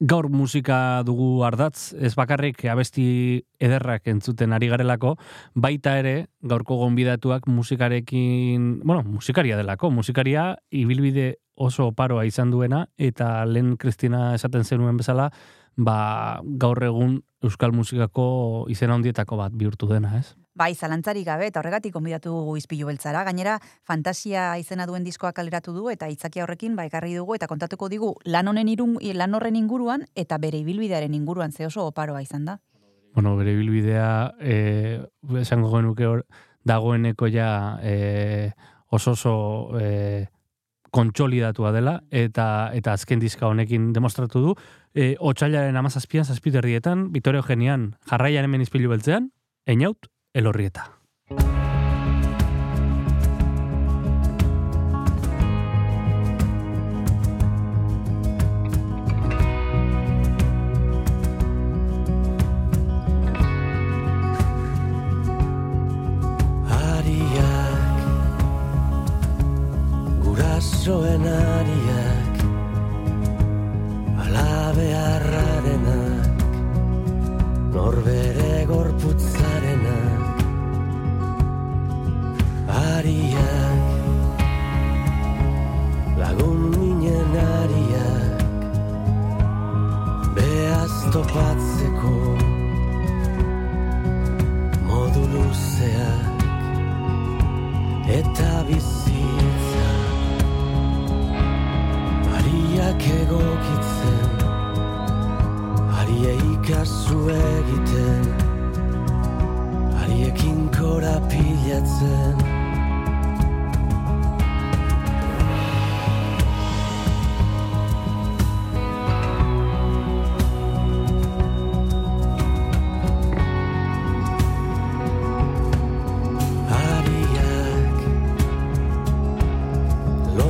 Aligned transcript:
Gaur 0.00 0.26
musika 0.28 1.02
dugu 1.08 1.40
ardatz, 1.46 1.94
ez 1.96 2.12
bakarrik 2.18 2.66
abesti 2.68 3.46
ederrak 3.56 4.04
entzuten 4.12 4.52
ari 4.52 4.68
garelako, 4.68 5.14
baita 5.54 5.94
ere 5.96 6.26
gaurko 6.44 6.76
gonbidatuak 6.82 7.46
musikarekin, 7.48 8.82
bueno, 8.84 9.02
musikaria 9.08 9.56
delako, 9.56 9.88
musikaria 9.90 10.58
ibilbide 10.68 11.38
oso 11.56 11.88
oparoa 11.94 12.26
izan 12.28 12.52
duena, 12.52 12.84
eta 12.98 13.46
lehen 13.48 13.78
Kristina 13.80 14.34
esaten 14.36 14.68
zenuen 14.68 15.00
bezala, 15.00 15.30
ba, 15.76 16.42
gaur 16.44 16.82
egun 16.84 17.22
euskal 17.40 17.72
musikako 17.72 18.66
izena 18.68 18.98
hondietako 19.00 19.40
bat 19.40 19.56
bihurtu 19.56 19.88
dena, 19.88 20.18
ez? 20.20 20.36
Bai, 20.56 20.70
zalantzari 20.74 21.20
gabe, 21.20 21.50
eta 21.50 21.60
horregatik 21.60 21.92
konbidatu 21.92 22.30
dugu 22.32 22.54
izpilu 22.56 22.86
beltzara. 22.88 23.26
Gainera, 23.28 23.58
fantasia 23.84 24.54
izena 24.56 24.86
duen 24.88 25.04
diskoa 25.04 25.34
kaleratu 25.36 25.74
du, 25.76 25.90
eta 25.92 26.08
itzakia 26.08 26.46
horrekin, 26.46 26.78
ba, 26.78 26.86
ekarri 26.88 27.12
dugu, 27.12 27.34
eta 27.36 27.48
kontatuko 27.50 27.90
digu, 27.92 28.14
lan 28.24 28.48
honen 28.48 28.70
irun, 28.72 28.94
lan 29.18 29.36
horren 29.36 29.58
inguruan, 29.60 30.06
eta 30.16 30.38
bere 30.40 30.62
ibilbidearen 30.64 31.12
inguruan, 31.12 31.52
ze 31.52 31.68
oso 31.68 31.84
oparoa 31.90 32.24
izan 32.24 32.48
da. 32.48 32.56
Bueno, 33.12 33.36
bere 33.36 33.52
ibilbidea, 33.52 34.08
e, 34.40 34.56
esango 35.42 35.68
genuke 35.76 36.08
hor, 36.08 36.24
dagoeneko 36.64 37.28
ja 37.28 37.50
e, 37.84 38.52
oso 38.88 39.12
oso 39.12 39.36
e, 39.76 40.26
kontsolidatua 40.90 41.70
dela, 41.76 41.98
eta 42.10 42.72
eta 42.72 42.96
azken 42.96 43.20
diska 43.20 43.44
honekin 43.52 43.92
demostratu 43.92 44.40
du, 44.40 44.58
e, 44.94 45.14
otxailaren 45.20 45.76
amazazpian, 45.76 46.24
zazpiterrietan, 46.24 47.10
Vitorio 47.12 47.44
Genian, 47.44 47.90
jarraian 48.08 48.48
hemen 48.48 48.64
izpilu 48.64 48.88
beltzean, 48.96 49.34
eniaut, 49.68 50.08
elorrieta. 50.36 50.92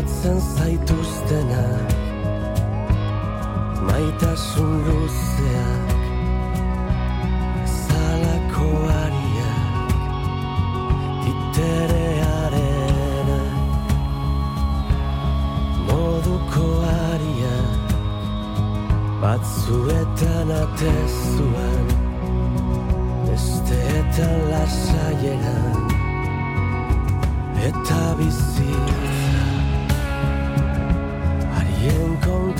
Lotzen 0.06 0.40
zaituztenak 0.40 1.90
maitasun 3.86 4.72
luzeak 4.86 6.00
zalako 7.66 8.68
ariak 9.02 9.90
titerearenak 11.24 13.54
moduko 15.88 16.66
ariak 17.10 17.86
batzuetan 19.22 20.50
atezuan 20.62 21.86
besteetan 23.26 24.38
lasaieran 24.54 25.78
eta 27.68 28.02
bizitza 28.18 29.25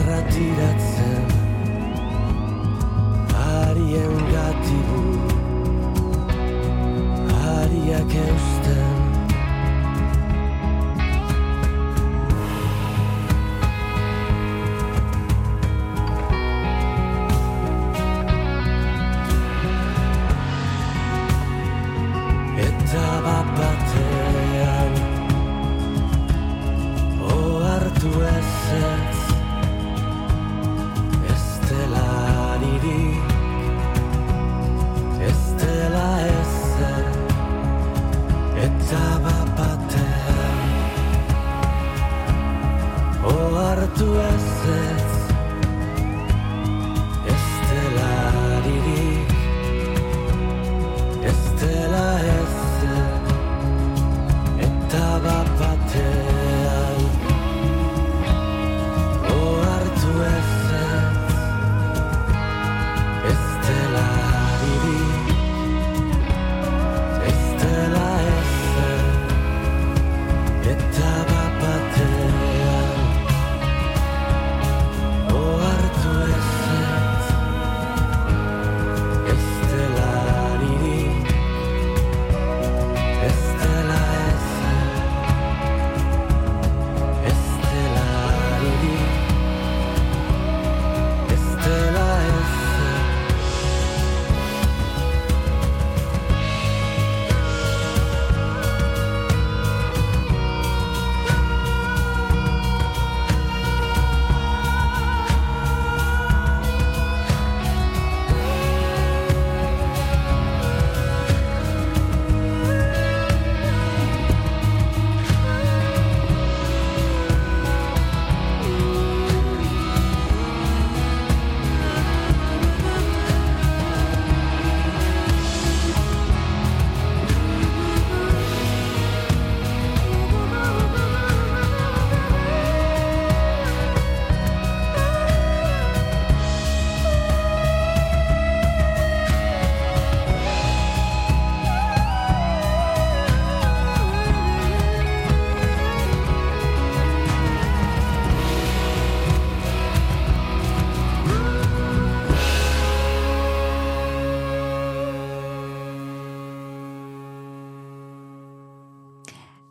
kontra 0.07 0.23
tiratzen 0.31 1.27
Arien 3.35 4.15
gatibu 4.33 5.03
Ariak 7.55 8.15
eusten 8.27 8.96
tu 43.97 44.05
us. 44.05 45.16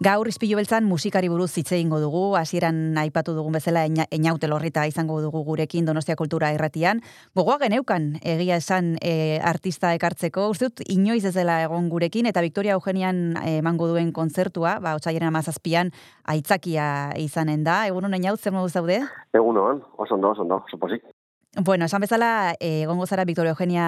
Gaur 0.06 0.28
izpilu 0.30 0.60
beltzan 0.60 0.86
musikari 0.86 1.32
buruz 1.32 1.56
hitz 1.58 1.72
egingo 1.74 1.98
dugu, 1.98 2.36
hasieran 2.38 2.76
aipatu 3.02 3.34
dugun 3.34 3.56
bezala 3.58 3.88
Eina- 3.88 4.06
einaute 4.14 4.46
lorrita 4.46 4.84
izango 4.86 5.16
dugu 5.24 5.42
gurekin 5.48 5.88
Donostia 5.88 6.16
Kultura 6.20 6.52
Erratian. 6.54 7.02
Gogoa 7.34 7.58
geneukan 7.64 8.12
egia 8.22 8.60
esan 8.62 9.00
e, 9.02 9.40
artista 9.42 9.96
ekartzeko, 9.98 10.46
uste 10.54 10.70
dut 10.70 10.86
inoiz 10.94 11.24
ez 11.26 11.34
dela 11.34 11.58
egon 11.64 11.90
gurekin, 11.90 12.30
eta 12.30 12.46
Victoria 12.46 12.78
Eugenian 12.78 13.34
eh, 13.42 13.58
emango 13.64 13.90
duen 13.90 14.14
kontzertua, 14.14 14.78
ba, 14.78 14.94
otxaiaren 14.94 15.32
amazazpian, 15.34 15.90
aitzakia 16.30 16.88
izanen 17.18 17.66
da. 17.66 17.88
Egun 17.90 18.06
honen 18.06 18.30
zer 18.38 18.54
moduz 18.54 18.74
daude? 18.78 19.02
Egun 19.34 19.58
hon, 19.58 19.84
oso 19.98 20.14
ondo, 20.14 20.36
oso 20.38 20.46
ondo, 20.46 20.62
oso. 20.70 21.15
Bueno, 21.64 21.86
esan 21.86 22.02
bezala, 22.04 22.54
egongo 22.60 23.06
zara 23.08 23.24
Victoria 23.24 23.54
Eugenia 23.54 23.86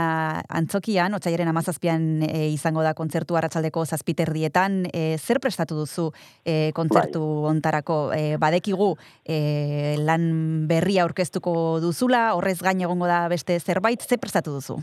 antzokian, 0.47 1.11
otxaiaren 1.17 1.49
amazazpian 1.51 2.21
e, 2.23 2.47
izango 2.47 2.79
da 2.79 2.93
kontzertu 2.95 3.35
arratsaldeko 3.35 3.83
zazpiterdietan. 3.83 4.85
E, 4.95 5.17
zer 5.19 5.41
prestatu 5.43 5.75
duzu 5.75 6.05
e, 6.45 6.71
kontzertu 6.77 7.21
ontarako? 7.49 7.97
E, 8.15 8.37
badekigu 8.39 8.93
e, 9.27 9.97
lan 9.99 10.67
berria 10.69 11.03
aurkeztuko 11.03 11.81
duzula, 11.83 12.29
horrez 12.39 12.61
gain 12.63 12.79
egongo 12.87 13.09
da 13.11 13.25
beste 13.27 13.59
zerbait, 13.59 13.99
zer 13.99 14.23
prestatu 14.23 14.55
duzu? 14.55 14.79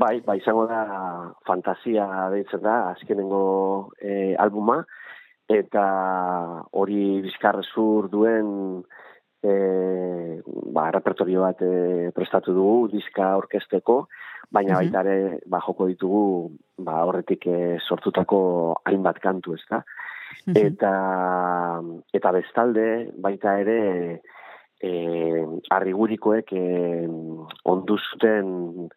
Bai, 0.00 0.22
bai, 0.24 0.38
izango 0.40 0.64
da 0.70 0.82
fantasia 1.44 2.08
deitzen 2.32 2.62
da, 2.64 2.94
azkenengo 2.94 3.92
eh, 4.00 4.32
albuma, 4.40 4.80
eta 5.52 5.84
hori 6.72 7.20
bizkarrezur 7.26 8.08
duen 8.08 8.48
eh, 9.42 10.40
ba, 10.72 10.90
repertorio 10.90 11.42
bat 11.42 11.62
eh, 11.62 12.10
prestatu 12.14 12.54
dugu, 12.54 12.88
diska 12.92 13.36
orkesteko, 13.36 14.08
baina 14.50 14.74
Mhm. 14.74 14.78
baita 14.80 15.00
ere 15.00 15.40
ba, 15.46 15.60
joko 15.60 15.86
ditugu 15.86 16.52
ba, 16.78 17.04
horretik 17.04 17.46
eh, 17.46 17.78
sortutako 17.80 18.76
hainbat 18.84 19.18
kantu, 19.18 19.54
ez 19.54 19.64
da? 19.70 19.82
eta 20.46 20.92
eta 22.12 22.32
bestalde 22.32 23.12
baita 23.20 23.58
ere 23.60 24.20
eh 24.82 25.44
arrigurikoek 25.70 26.52
eh, 26.52 27.06
ondu 27.64 27.98
zuten 27.98 28.88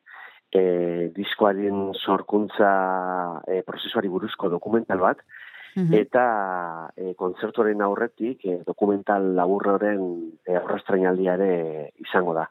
eh, 0.52 1.12
diskoaren 1.14 1.92
sorkuntza 1.94 2.72
eh, 3.48 3.62
prozesuari 3.68 4.10
buruzko 4.10 4.50
dokumental 4.50 5.00
bat 5.00 5.18
Mhm. 5.76 5.94
eta 5.94 6.90
eh, 6.96 7.14
kontzertuaren 7.20 7.82
aurretik 7.82 8.46
eh, 8.46 8.62
dokumental 8.66 9.34
laburroren 9.36 10.06
eh, 10.48 10.56
aurrestrainaldia 10.56 11.36
ere 11.36 11.92
izango 12.00 12.34
da. 12.34 12.48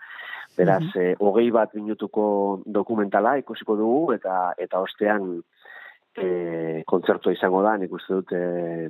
Beraz, 0.56 0.84
eh, 1.00 1.14
hogei 1.18 1.48
bat 1.50 1.72
minutuko 1.74 2.60
dokumentala 2.66 3.38
ikusiko 3.40 3.76
dugu 3.80 4.12
eta 4.14 4.52
eta 4.60 4.80
ostean 4.84 5.40
e, 6.16 6.82
kontzertua 6.86 7.32
izango 7.34 7.62
da, 7.64 7.74
nik 7.80 7.92
uste 7.92 8.20
dut 8.20 8.32
e, 8.36 8.88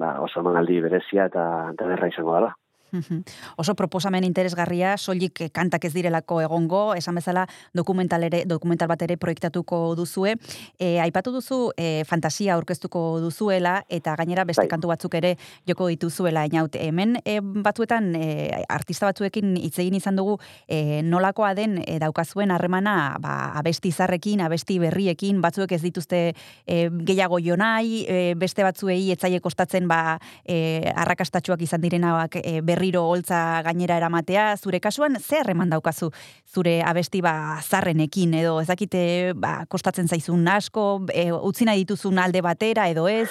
ba, 0.00 0.14
oso 0.24 0.40
emanaldi 0.40 0.80
berezia 0.80 1.26
eta 1.28 1.44
derra 1.78 2.08
izango 2.08 2.36
dela. 2.38 2.54
Oso 3.56 3.74
proposamen 3.74 4.24
interesgarria, 4.24 4.96
soilik 4.98 5.48
kantak 5.52 5.84
ez 5.88 5.92
direlako 5.94 6.40
egongo, 6.42 6.82
esan 6.94 7.16
bezala 7.18 7.46
dokumental, 7.74 8.24
ere, 8.28 8.42
dokumental 8.48 8.88
bat 8.90 9.02
ere 9.02 9.16
proiektatuko 9.20 9.94
duzue. 9.98 10.34
E, 10.78 10.98
aipatu 11.00 11.32
duzu 11.32 11.60
e, 11.76 12.04
fantasia 12.08 12.54
aurkeztuko 12.56 13.20
duzuela, 13.22 13.80
eta 13.88 14.14
gainera 14.18 14.44
beste 14.48 14.64
Bai. 14.64 14.70
kantu 14.70 14.92
batzuk 14.92 15.16
ere 15.18 15.34
joko 15.68 15.88
dituzuela 15.92 16.44
inaut. 16.48 16.76
Hemen 16.76 17.18
e, 17.24 17.38
batzuetan 17.40 18.12
e, 18.18 18.28
artista 18.68 19.08
batzuekin 19.08 19.56
hitz 19.56 19.78
egin 19.82 19.96
izan 19.98 20.18
dugu 20.18 20.38
e, 20.68 21.02
nolakoa 21.06 21.54
den 21.58 21.78
e, 21.86 21.98
daukazuen 22.02 22.52
harremana 22.52 23.16
ba, 23.22 23.52
abesti 23.60 23.92
zarrekin, 23.92 24.42
abesti 24.44 24.78
berriekin, 24.82 25.40
batzuek 25.44 25.72
ez 25.76 25.82
dituzte 25.84 26.22
e, 26.66 26.82
gehiago 27.08 27.40
jonai, 27.42 28.04
e, 28.04 28.20
beste 28.38 28.64
batzuei 28.66 29.10
etzaile 29.14 29.40
kostatzen 29.44 29.88
ba, 29.88 30.18
e, 30.44 30.92
arrakastatxuak 30.92 31.62
izan 31.64 31.82
direnak 31.82 32.36
e, 32.42 32.60
berriro 32.82 33.04
holtza 33.06 33.62
gainera 33.62 33.96
eramatea, 34.00 34.56
zure 34.56 34.80
kasuan 34.80 35.14
ze 35.20 35.38
harreman 35.38 35.70
daukazu 35.70 36.10
zure 36.50 36.82
abesti 36.82 37.20
ba 37.22 37.60
zarrenekin 37.62 38.34
edo 38.34 38.58
ez 38.60 38.66
dakite 38.66 39.32
ba, 39.38 39.64
kostatzen 39.70 40.08
zaizun 40.08 40.48
asko, 40.48 41.06
e, 41.14 41.30
utzi 41.30 41.64
nahi 41.64 41.84
dituzun 41.84 42.18
alde 42.18 42.42
batera 42.42 42.88
edo 42.90 43.06
ez? 43.06 43.30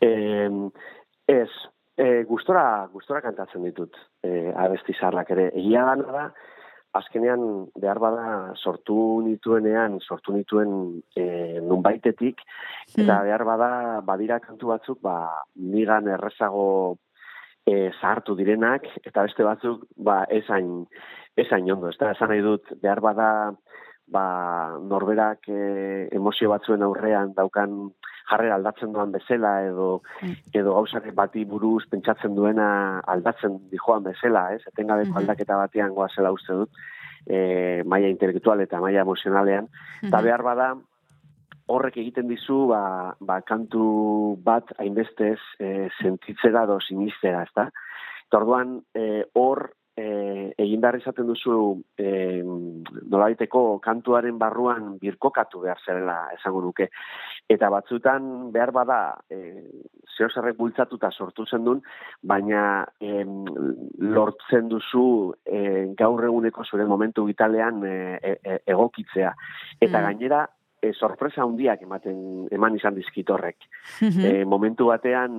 E, 0.00 0.46
ez, 1.26 1.50
e, 1.98 2.22
gustora, 2.28 2.86
gustora 2.92 3.20
kantatzen 3.20 3.64
ditut 3.66 3.98
e, 4.22 4.52
abesti 4.54 4.94
zarrak 4.94 5.30
ere. 5.34 5.50
Egia 5.58 5.82
dana 5.90 6.14
da, 6.14 6.26
azkenean 6.94 7.66
behar 7.74 7.98
bada 7.98 8.54
sortu 8.54 9.22
nituenean, 9.26 9.98
sortu 10.06 10.36
nituen 10.36 11.00
e, 11.16 11.58
nunbaitetik, 11.66 12.38
eta 12.94 13.18
Hmm. 13.18 13.26
behar 13.26 13.44
bada 13.44 13.70
badira 14.06 14.38
kantu 14.38 14.70
batzuk, 14.70 15.02
ba, 15.02 15.42
nigan 15.56 16.06
errezago 16.06 16.98
e, 17.66 17.90
zahartu 18.00 18.34
direnak, 18.36 18.84
eta 19.04 19.22
beste 19.22 19.42
batzuk, 19.46 19.86
ba, 19.96 20.24
esain, 20.28 20.86
esain 21.36 21.70
ondo, 21.72 21.88
ez 21.88 21.96
da, 21.98 22.10
esan 22.12 22.28
nahi 22.28 22.42
dut, 22.44 22.62
behar 22.82 23.00
bada, 23.00 23.28
ba, 24.06 24.24
norberak 24.84 25.48
e, 25.48 26.08
emozio 26.12 26.50
batzuen 26.52 26.82
aurrean 26.84 27.32
daukan 27.34 27.90
jarrera 28.28 28.54
aldatzen 28.56 28.92
duan 28.92 29.12
bezala, 29.12 29.62
edo, 29.64 30.02
Mm. 30.22 30.34
edo 30.60 30.74
gauzak 30.74 31.08
bati 31.14 31.44
buruz 31.44 31.84
pentsatzen 31.90 32.34
duena 32.36 33.00
aldatzen 33.00 33.58
dijoan 33.70 34.02
bezala, 34.04 34.54
ez? 34.54 34.62
Etengabeko 34.66 35.10
Mhm. 35.12 35.18
aldaketa 35.18 35.56
batean 35.56 35.94
goazela 35.94 36.32
uste 36.32 36.52
dut, 36.52 36.70
e, 37.26 37.82
maila 37.84 38.08
intelektual 38.08 38.60
eta 38.60 38.80
maila 38.80 39.00
emozionalean, 39.00 39.68
eta 40.02 40.16
Mhm. 40.18 40.24
behar 40.24 40.42
bada, 40.42 40.74
horrek 41.66 41.96
egiten 42.02 42.28
dizu, 42.28 42.66
ba, 42.70 43.14
ba 43.20 43.40
kantu 43.46 44.36
bat 44.44 44.74
hainbestez 44.78 45.38
e, 45.58 45.88
sentitzera 46.02 46.66
do 46.66 46.80
sinistera, 46.80 47.44
ezta? 47.48 47.70
Eta 48.28 48.40
orduan, 48.40 48.78
e, 48.94 49.24
hor, 49.38 49.70
e, 49.96 50.52
egin 50.58 50.82
behar 50.82 50.98
izaten 50.98 51.26
duzu 51.28 51.56
e, 51.98 52.42
nolabaiteko 52.42 53.78
kantuaren 53.84 54.38
barruan 54.38 54.96
birkokatu 55.00 55.62
behar 55.64 55.80
zerela 55.86 56.16
esango 56.34 56.62
nuke. 56.64 56.88
Eta 57.50 57.70
batzutan 57.70 58.50
behar 58.54 58.72
bada 58.74 58.98
e, 59.30 59.38
zeo 60.16 60.28
zerrek 60.30 60.58
bultzatuta 60.58 61.10
sortu 61.12 61.46
zen 61.46 61.64
duen, 61.66 61.80
baina 62.22 62.84
em, 63.00 63.44
lortzen 64.14 64.68
duzu 64.72 65.06
e, 65.46 65.94
gaur 65.98 66.26
eguneko 66.26 66.64
zure 66.64 66.86
momentu 66.90 67.24
vitalean 67.30 67.82
e, 67.86 67.96
e, 68.18 68.36
e, 68.42 68.58
egokitzea. 68.74 69.34
Eta 69.80 69.98
Mm. 69.98 70.04
gainera, 70.04 70.46
e, 70.84 70.92
sorpresa 70.92 71.42
handiak 71.44 71.82
ematen 71.86 72.48
eman 72.52 72.76
izan 72.76 72.96
dizkit 72.98 73.30
horrek. 73.30 73.68
Mhm. 74.02 74.24
E, 74.24 74.44
momentu 74.44 74.90
batean 74.92 75.38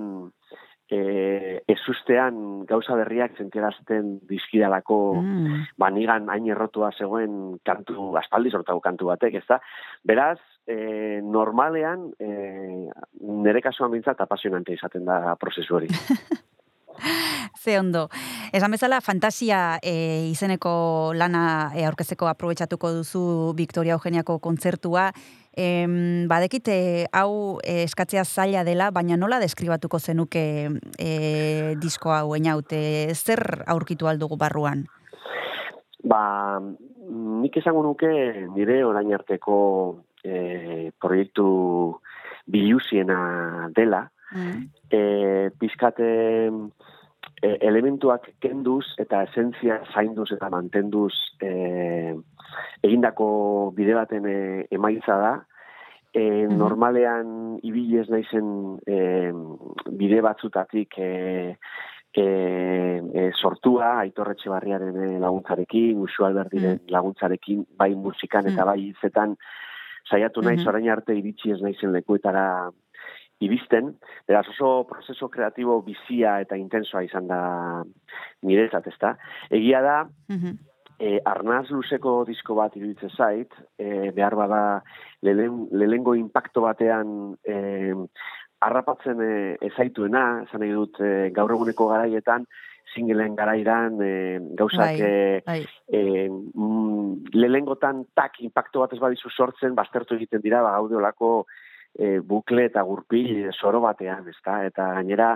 e, 0.90 1.62
ezustean 1.66 2.64
gauza 2.66 2.94
berriak 2.98 3.36
sentiarazten 3.38 4.20
dizkidalako 4.28 4.98
Mm. 5.22 5.62
ba, 5.78 5.90
nigan 5.90 6.28
hain 6.30 6.46
errotua 6.46 6.92
zegoen 6.92 7.58
kantu, 7.64 8.16
aspaldi 8.18 8.50
sortago 8.50 8.80
kantu 8.80 9.10
batek, 9.10 9.34
ez 9.34 9.46
da? 9.48 9.60
Beraz, 10.04 10.38
e, 10.66 11.20
normalean, 11.22 12.12
e, 12.18 12.88
nire 13.20 13.62
kasuan 13.62 13.90
bintzat 13.90 14.20
apasionante 14.20 14.72
izaten 14.72 15.04
da 15.04 15.36
prozesu 15.36 15.74
hori. 15.80 15.88
Ze 17.62 17.78
ondo. 17.78 18.08
Esan 18.52 18.70
bezala, 18.74 19.00
fantasia 19.00 19.78
e, 19.82 20.28
izeneko 20.30 21.12
lana 21.14 21.72
e, 21.74 21.84
aurkezeko 21.86 22.28
aprobetsatuko 22.30 22.92
duzu 22.98 23.52
Victoria 23.56 23.96
Eugeniako 23.96 24.38
kontzertua. 24.40 25.10
Em, 25.56 26.28
badekite 26.28 27.08
hau 27.16 27.58
e, 27.64 27.82
eskatzea 27.86 28.24
zaila 28.24 28.64
dela, 28.64 28.90
baina 28.92 29.16
nola 29.16 29.40
deskribatuko 29.40 29.98
zenuke 29.98 30.44
e, 31.00 31.12
disko 31.80 32.12
hau 32.12 32.34
einaute, 32.36 33.14
zer 33.14 33.64
aurkitu 33.66 34.08
aldugu 34.08 34.36
barruan? 34.36 34.84
Ba, 36.04 36.60
nik 36.60 37.56
esango 37.56 37.82
nuke 37.86 38.10
nire 38.54 38.82
orain 38.84 39.14
arteko 39.16 39.56
e, 40.22 40.92
proiektu 41.00 41.46
biluziena 42.46 43.70
dela, 43.74 44.04
Mm. 44.34 44.68
e, 44.90 45.50
pizkate 45.58 46.50
e, 47.42 47.48
elementuak 47.60 48.30
kenduz 48.40 48.84
eta 48.98 49.22
esentzia 49.22 49.80
zainduz 49.94 50.32
eta 50.32 50.48
mantenduz 50.50 51.12
e, 51.40 52.14
egindako 52.82 53.72
bide 53.76 53.94
baten 53.94 54.26
e, 54.26 54.66
emaitza 54.70 55.16
da. 55.16 55.34
E, 56.12 56.46
Mhm. 56.46 56.56
Normalean 56.58 57.58
ibili 57.62 57.98
ez 58.00 58.08
naizen 58.08 58.78
e, 58.86 59.32
bide 59.92 60.20
batzutatik 60.24 60.94
e, 60.98 61.56
e, 62.16 62.24
e, 63.14 63.30
sortua, 63.36 63.98
aitorretxe 64.00 64.48
barriaren 64.48 64.96
e, 64.96 65.18
laguntzarekin, 65.20 65.98
usu 66.00 66.24
alberdiren 66.24 66.80
laguntzarekin, 66.88 67.66
bai 67.76 67.94
musikan 67.94 68.46
eta 68.48 68.62
Mm. 68.64 68.66
bai 68.66 68.80
hitzetan, 68.80 69.36
saiatu 70.08 70.40
naiz 70.40 70.60
Mhm. 70.60 70.68
orain 70.68 70.88
arte 70.88 71.14
iritsi 71.14 71.50
ez 71.50 71.60
naizen 71.60 71.92
lekuetara 71.92 72.70
ibisten, 73.40 73.96
beraz 74.26 74.46
oso 74.48 74.86
prozeso 74.88 75.28
kreatibo 75.28 75.82
bizia 75.84 76.40
eta 76.40 76.56
intensoa 76.56 77.02
izan 77.04 77.26
da 77.28 77.40
niretzat, 78.42 78.86
ezta? 78.88 79.16
Egia 79.50 79.82
da, 79.82 79.98
Mhm. 80.28 80.56
e, 80.98 81.20
arnaz 81.24 81.68
luzeko 81.70 82.24
disko 82.24 82.54
bat 82.54 82.76
iruditzen 82.76 83.10
zait, 83.10 83.52
e, 83.78 84.10
behar 84.16 84.34
bada 84.34 84.82
lehen, 85.22 85.68
lehengo 85.70 86.14
impacto 86.14 86.62
batean 86.62 87.36
e, 87.44 87.94
harrapatzen 88.60 89.20
e, 89.20 89.56
ezaituena, 89.68 90.44
esan 90.46 90.60
nahi 90.64 90.72
dut 90.72 90.96
e, 91.00 91.28
gaur 91.36 91.52
eguneko 91.52 91.88
garaietan, 91.92 92.46
singleen 92.94 93.34
garairan 93.36 94.00
e, 94.00 94.38
gauzak 94.56 94.96
Bai, 94.96 95.00
e, 95.02 95.42
bai. 95.44 95.60
e, 95.92 96.28
mm, 96.30 97.34
lehengotan 97.34 98.06
tak 98.14 98.40
impacto 98.40 98.80
bat 98.80 98.92
ez 98.94 98.98
badizu 99.02 99.28
sortzen, 99.28 99.74
baztertu 99.74 100.14
egiten 100.16 100.40
dira, 100.40 100.62
ba, 100.62 100.72
gaude 100.78 100.96
olako 100.96 101.46
e, 101.98 102.18
bukle 102.20 102.66
eta 102.70 102.82
gurpil 102.86 103.50
soro 103.52 103.80
batean, 103.80 104.28
ezta? 104.28 104.60
Eta 104.68 104.92
gainera, 104.98 105.34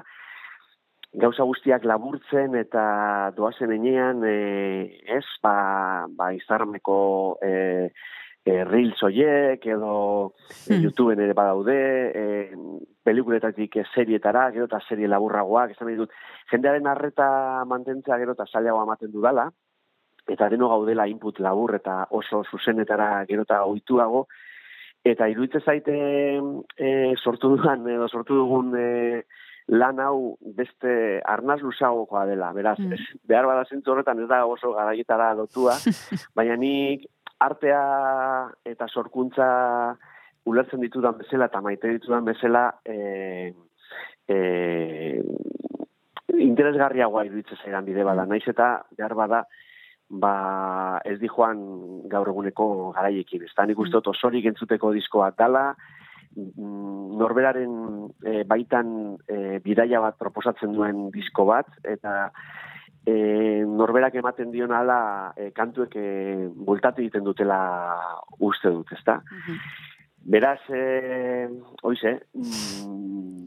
gauza 1.12 1.44
guztiak 1.48 1.84
laburtzen 1.84 2.54
eta 2.60 3.32
doazen 3.36 3.72
enean, 3.74 4.22
e, 4.24 5.00
ez, 5.18 5.26
ba, 5.42 6.06
ba 6.16 6.32
izarmeko 6.36 7.00
e, 7.42 7.52
e, 8.44 8.64
reels 8.64 9.02
oiek, 9.02 9.64
edo 9.66 9.94
e, 10.50 10.70
Hmm. 10.70 10.84
YouTubeen 10.84 11.20
ere 11.24 11.34
badaude, 11.34 11.78
e, 12.14 12.24
pelikuletatik 13.02 13.76
e, 13.76 13.84
serietara, 13.94 14.50
gero 14.54 14.68
eta 14.68 14.80
serie 14.88 15.08
laburragoak, 15.08 15.74
esan 15.74 15.88
nahi 15.88 15.98
dut, 15.98 16.12
jendearen 16.52 16.86
arreta 16.86 17.64
mantentzea 17.66 18.18
gero 18.18 18.36
eta 18.36 18.46
zailagoa 18.46 18.86
ematen 18.86 19.10
dudala, 19.12 19.48
eta 20.30 20.48
deno 20.52 20.68
gaudela 20.70 21.08
input 21.10 21.40
labur 21.40 21.74
eta 21.74 22.04
oso 22.10 22.44
zuzenetara 22.50 23.24
gero 23.26 23.42
eta 23.48 23.64
ohituago, 23.66 24.26
eta 25.04 25.28
iruditzen 25.32 25.62
zaite 25.64 25.94
e, 26.76 26.90
sortu 27.16 27.54
dudan, 27.56 27.86
edo 27.88 28.08
sortu 28.08 28.36
dugun 28.36 28.74
e, 28.76 29.22
lan 29.70 30.00
hau 30.02 30.36
beste 30.56 31.20
arnaz 31.24 31.60
luzagokoa 31.62 32.26
dela, 32.26 32.52
beraz, 32.52 32.78
Mm. 32.78 32.92
ez, 32.92 33.00
behar 33.24 33.46
bada 33.46 33.64
zentzu 33.64 33.92
horretan 33.92 34.20
ez 34.20 34.28
da 34.28 34.44
oso 34.46 34.72
garaietara 34.74 35.32
lotua, 35.34 35.76
baina 36.36 36.56
nik 36.56 37.06
artea 37.40 38.50
eta 38.64 38.88
sorkuntza 38.88 39.96
ulertzen 40.44 40.80
ditudan 40.80 41.16
bezala 41.18 41.46
eta 41.46 41.60
maite 41.60 41.88
ditudan 41.88 42.24
bezala 42.24 42.64
e, 42.84 43.54
e, 44.28 45.22
interesgarriagoa 46.38 47.24
iruditzen 47.24 47.58
zaidan 47.64 47.84
bide 47.84 48.04
bada, 48.04 48.26
naiz 48.26 48.46
eta 48.48 48.82
behar 48.96 49.14
bada 49.14 49.44
ba 50.10 51.00
ez 51.06 51.18
di 51.20 51.28
joan 51.30 51.60
gaur 52.10 52.28
eguneko 52.28 52.92
garaiekin. 52.96 53.44
Ez 53.46 53.54
da 53.56 53.66
nik 53.66 53.78
uste 53.78 53.98
dut 53.98 54.10
osorik 54.10 54.46
entzuteko 54.50 54.92
diskoak 54.92 55.38
dala, 55.38 55.70
mm, 56.34 57.18
norberaren 57.20 57.76
e, 58.26 58.42
baitan 58.44 59.16
e, 59.28 59.60
bidaia 59.62 60.02
bat 60.02 60.18
proposatzen 60.18 60.74
duen 60.74 61.08
disko 61.14 61.46
bat, 61.46 61.70
eta 61.84 62.32
e, 63.06 63.62
norberak 63.66 64.18
ematen 64.18 64.50
dion 64.50 64.74
ala 64.74 65.32
e, 65.36 65.52
kantuek 65.54 65.94
e, 65.94 66.08
bultatu 66.50 67.06
egiten 67.06 67.24
dutela 67.24 67.60
uste 68.38 68.74
dut, 68.74 68.90
ezta? 68.98 69.20
Mhm. 69.22 69.62
Beraz, 70.30 70.60
e, 70.68 71.48
oize, 71.86 72.18
mm, 72.34 73.46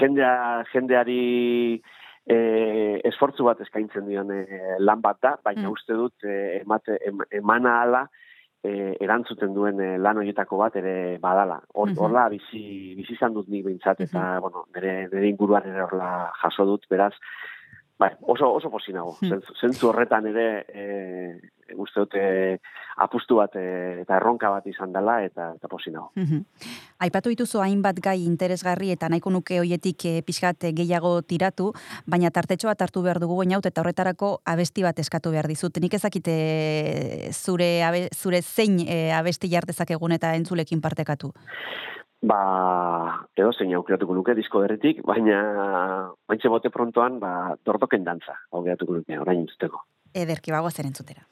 jendea, 0.00 0.64
jendeari 0.72 1.82
e, 2.26 3.00
esfortzu 3.04 3.44
bat 3.44 3.60
eskaintzen 3.60 4.06
dion 4.06 4.30
e, 4.30 4.44
lan 4.78 5.00
bat 5.00 5.18
da, 5.22 5.36
baina 5.44 5.68
Mm. 5.68 5.72
uste 5.72 5.92
dut 5.94 6.24
e, 6.24 6.60
emate, 6.62 6.98
em, 7.06 7.18
emana 7.30 7.80
ala 7.82 8.08
e, 8.64 8.96
erantzuten 9.00 9.54
duen 9.54 9.80
e, 9.80 9.98
lan 9.98 10.16
horietako 10.18 10.56
bat 10.56 10.76
ere 10.76 11.18
badala. 11.18 11.60
Hor, 11.74 11.88
Mhm. 11.88 11.98
Horla 11.98 12.28
bizi, 12.30 12.94
bizi 12.94 13.14
izan 13.14 13.34
dut 13.34 13.48
nik 13.48 13.64
behintzat, 13.64 14.00
eta 14.00 14.38
bueno, 14.40 14.66
nire, 14.74 15.08
nire 15.12 15.28
inguruan 15.28 15.66
ere 15.66 15.82
horla 15.82 16.30
jaso 16.42 16.64
dut, 16.64 16.86
beraz, 16.88 17.12
bai, 18.02 18.12
oso, 18.22 18.50
oso 18.58 18.70
posinago. 18.70 19.16
Mm. 19.20 19.28
Zentzu, 19.30 19.54
zentzu 19.60 19.90
horretan 19.90 20.26
ere 20.32 20.46
e, 20.68 20.86
uste 21.78 22.02
dut 22.02 22.16
e, 22.18 22.58
apustu 23.02 23.38
bat 23.38 23.54
e, 23.56 24.02
eta 24.02 24.16
erronka 24.18 24.50
bat 24.52 24.66
izan 24.68 24.92
dela, 24.94 25.20
eta, 25.24 25.52
eta 25.56 25.70
posinago. 25.70 26.10
Mhm. 26.18 26.42
Aipatu 27.06 27.32
dituzu 27.32 27.62
hainbat 27.62 27.98
gai 28.02 28.18
interesgarri 28.24 28.92
eta 28.94 29.08
nahiko 29.10 29.32
nuke 29.34 29.60
hoietik 29.62 30.06
e, 30.10 30.14
pixkat 30.26 30.68
eh, 30.68 30.72
gehiago 30.76 31.14
tiratu, 31.22 31.70
baina 32.06 32.30
tartetxo 32.30 32.70
bat 32.70 32.82
hartu 32.82 33.02
behar 33.06 33.20
dugu 33.22 33.38
gainaut 33.42 33.66
eta 33.66 33.82
horretarako 33.82 34.34
abesti 34.44 34.84
bat 34.86 34.98
eskatu 34.98 35.32
behar 35.34 35.48
dizut. 35.50 35.78
Nik 35.82 35.94
ezakite 35.98 36.36
zure, 37.32 37.70
abe, 37.86 38.08
zure 38.14 38.42
zein 38.42 38.80
e, 38.86 39.12
abesti 39.14 39.50
jartezak 39.52 39.94
egun 39.96 40.18
eta 40.18 40.34
entzulekin 40.38 40.82
partekatu. 40.82 41.32
Ba, 42.22 43.26
edo 43.34 43.50
zein 43.50 43.72
aukeratuko 43.74 44.14
nuke 44.14 44.36
disko 44.38 44.60
berritik, 44.62 45.00
baina 45.02 45.38
baintxe 46.30 46.50
bote 46.52 46.70
prontoan, 46.70 47.18
ba, 47.18 47.56
dortoken 47.66 48.04
dantza 48.06 48.36
aukeratuko 48.54 49.00
nuke, 49.00 49.18
orain 49.18 49.42
entzuteko. 49.42 49.82
Ederki 50.14 50.54
bagoa 50.54 50.70
zer 50.70 50.86
entzutera. 50.86 51.26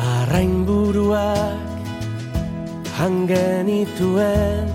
Arrain 0.00 0.64
buruak 0.68 1.70
hangenituen 3.00 4.68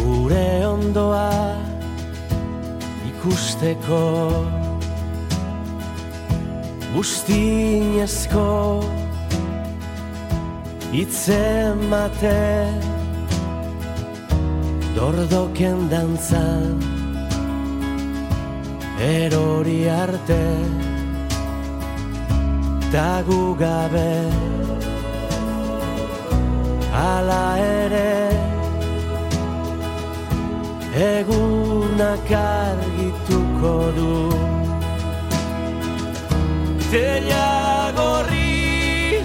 Gure 0.00 0.48
ondoa 0.66 1.28
ikusteko 3.12 4.00
Bustinezko 6.94 8.48
itzemate 10.92 12.42
Dordoken 14.96 15.88
dantzan 15.90 16.80
erori 18.98 19.88
arte. 19.88 20.44
Ta 22.92 23.22
gu 23.26 23.54
gabe 23.58 24.30
Ala 26.94 27.58
ere 27.58 28.30
Egunak 30.94 32.30
argituko 32.30 33.74
du 33.96 34.55
Teia 36.90 37.90
gorri 37.96 39.18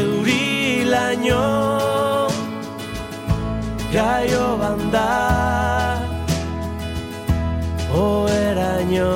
Euri 0.00 0.84
laino 0.88 1.44
Gaio 3.92 4.46
banda 4.60 5.10
Oeraino. 7.92 9.12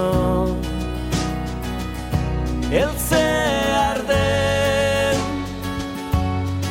Eltze 2.71 3.25
arden 3.89 5.17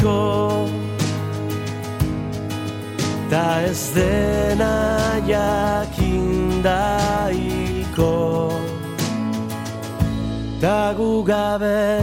hasiko 0.05 0.69
Ta 3.29 3.61
ez 3.61 3.93
dena 3.93 5.19
jakinda 5.27 6.81
hilko 7.31 8.51
Ta 10.61 10.93
gu 10.93 11.23
gabe 11.23 12.01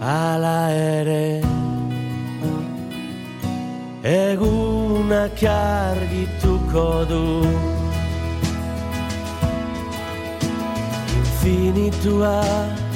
Ala 0.00 0.70
ere. 0.70 1.42
Egunak 4.04 5.42
argituko 5.42 7.04
du. 7.10 7.24
Infinitua 11.18 12.87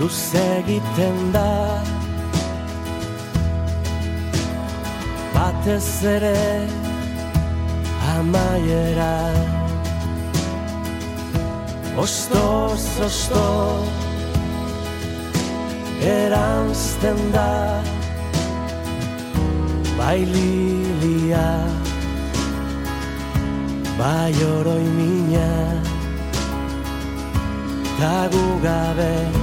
luze 0.00 0.44
egiten 0.58 1.32
da. 1.32 1.82
Batez 5.34 6.04
ere 6.04 6.66
amaiera. 8.16 9.16
Ostoz, 11.96 12.84
ostoz 13.06 13.88
eranzten 16.02 17.18
da. 17.32 17.80
Bai 20.00 20.24
lilia 20.24 21.48
Bai 23.98 24.32
oroi 24.54 24.86
mina 24.96 25.50
Ta 27.98 28.16
gu 28.32 28.46
gabe 28.64 29.39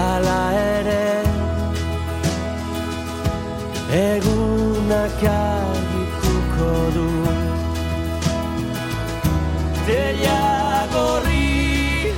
Ala 0.00 0.42
ere 0.58 1.06
Egunak 4.00 5.22
argituko 5.30 6.70
du. 6.96 7.08
Teia 9.86 10.40
gorri 10.94 12.14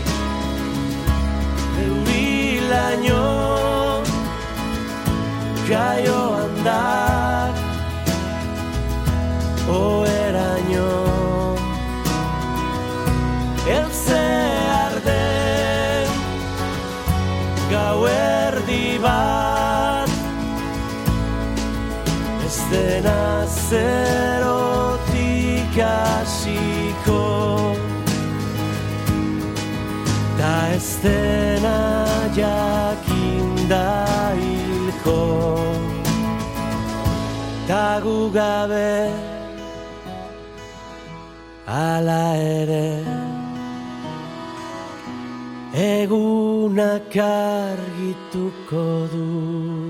Euri 1.85 2.31
laino 2.71 3.25
jaioan 5.69 6.55
da 6.67 6.81
Oeraino 9.79 11.02
zerotik 23.73 25.17
hasiko 25.89 27.25
Ta 30.39 30.55
ez 30.77 30.91
dena 31.03 31.79
jakinda 32.39 33.89
hilko. 34.41 35.21
Ta 37.69 38.01
gu 38.05 38.19
gabe 38.35 38.93
Ala 41.67 42.25
ere 42.37 42.89
Egunak 45.73 47.15
argituko 47.17 48.87
du 49.13 49.82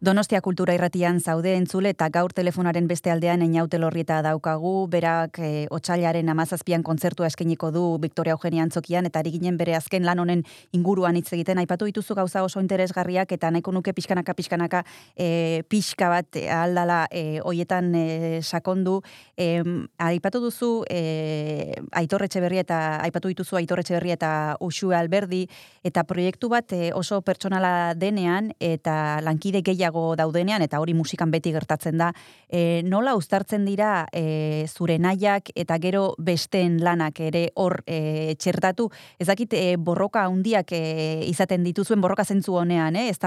Donostia 0.00 0.40
kultura 0.40 0.72
irratian 0.72 1.18
zaude 1.20 1.50
entzule 1.58 1.90
eta 1.92 2.06
gaur 2.08 2.32
telefonaren 2.32 2.86
beste 2.88 3.10
aldean 3.12 3.42
einaute 3.44 3.76
lorrieta 3.76 4.22
daukagu, 4.24 4.86
berak 4.88 5.36
e, 5.44 5.66
otxailaren 5.76 6.30
amazazpian 6.32 6.80
kontzertua 6.80 7.26
eskeniko 7.28 7.68
du 7.70 7.82
Victoria 8.00 8.32
Eugenia 8.32 8.64
Antzokian 8.64 9.04
eta 9.04 9.20
ari 9.20 9.34
ginen 9.34 9.58
bere 9.60 9.74
azken 9.76 10.06
lan 10.08 10.22
honen 10.22 10.44
inguruan 10.72 11.18
hitz 11.20 11.34
egiten. 11.36 11.60
Aipatu 11.60 11.84
dituzu 11.84 12.16
gauza 12.16 12.40
oso 12.46 12.62
interesgarriak 12.64 13.34
eta 13.36 13.50
nahiko 13.52 13.74
nuke 13.76 13.92
pixkanaka 13.92 14.32
pixkanaka 14.38 14.80
e, 15.18 15.60
pixka 15.68 16.08
bat 16.08 16.40
aldala 16.48 17.02
e, 17.12 17.44
hoietan 17.44 17.92
e, 17.92 18.06
sakondu. 18.40 19.02
E, 19.36 19.60
aipatu 19.98 20.40
duzu 20.46 20.70
e, 20.88 21.76
aitorretxe 22.00 22.40
berri 22.40 22.62
eta 22.64 22.80
aipatu 23.04 23.34
dituzu 23.34 23.60
aitorretxe 23.60 23.98
berri 23.98 24.16
eta 24.16 24.32
usue 24.64 24.96
alberdi 24.96 25.44
eta 25.84 26.08
proiektu 26.08 26.48
bat 26.56 26.72
e, 26.72 26.88
oso 26.96 27.20
pertsonala 27.20 27.92
denean 28.00 28.54
eta 28.64 29.20
lankide 29.20 29.60
gehiago 29.60 29.89
gehiago 29.90 30.16
daudenean, 30.16 30.62
eta 30.62 30.80
hori 30.80 30.94
musikan 30.94 31.30
beti 31.30 31.52
gertatzen 31.52 31.98
da, 31.98 32.12
e, 32.48 32.82
nola 32.84 33.14
uztartzen 33.16 33.64
dira 33.64 34.06
e, 34.12 34.66
zure 34.68 34.98
nahiak 34.98 35.50
eta 35.54 35.78
gero 35.78 36.14
besteen 36.18 36.80
lanak 36.82 37.20
ere 37.20 37.50
hor 37.56 37.82
e, 37.86 38.34
txertatu, 38.38 38.88
ezakit 39.18 39.52
e, 39.54 39.76
borroka 39.76 40.24
handiak 40.26 40.72
e, 40.72 41.24
izaten 41.28 41.64
dituzuen 41.64 42.00
borroka 42.00 42.24
zentzu 42.24 42.54
honean, 42.54 42.96
eh? 42.96 43.08
ez 43.10 43.18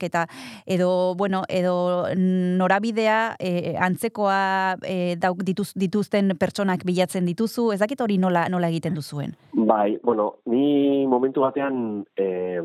eta 0.00 0.26
edo, 0.66 1.14
bueno, 1.14 1.42
edo 1.48 2.06
norabidea 2.14 3.36
e, 3.38 3.76
antzekoa 3.76 4.76
e, 4.82 5.16
dauk 5.16 5.42
dituz, 5.42 5.72
dituzten 5.74 6.36
pertsonak 6.38 6.84
bilatzen 6.84 7.26
dituzu, 7.26 7.72
ezakit 7.72 8.00
hori 8.00 8.18
nola, 8.18 8.48
nola 8.48 8.68
egiten 8.68 8.94
duzuen? 8.94 9.34
Bai, 9.52 9.98
bueno, 10.02 10.36
ni 10.46 11.06
momentu 11.06 11.40
batean... 11.40 12.04
Eh, 12.16 12.60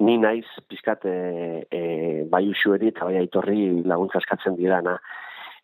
ni 0.00 0.16
naiz 0.18 0.46
pizkat 0.68 1.04
e, 1.04 1.16
e, 1.70 1.80
bai 2.30 2.46
usueri 2.48 2.88
eta 2.90 3.04
bai 3.08 3.18
aitorri 3.20 3.82
laguntza 3.84 4.20
eskatzen 4.22 4.56
didana. 4.56 4.96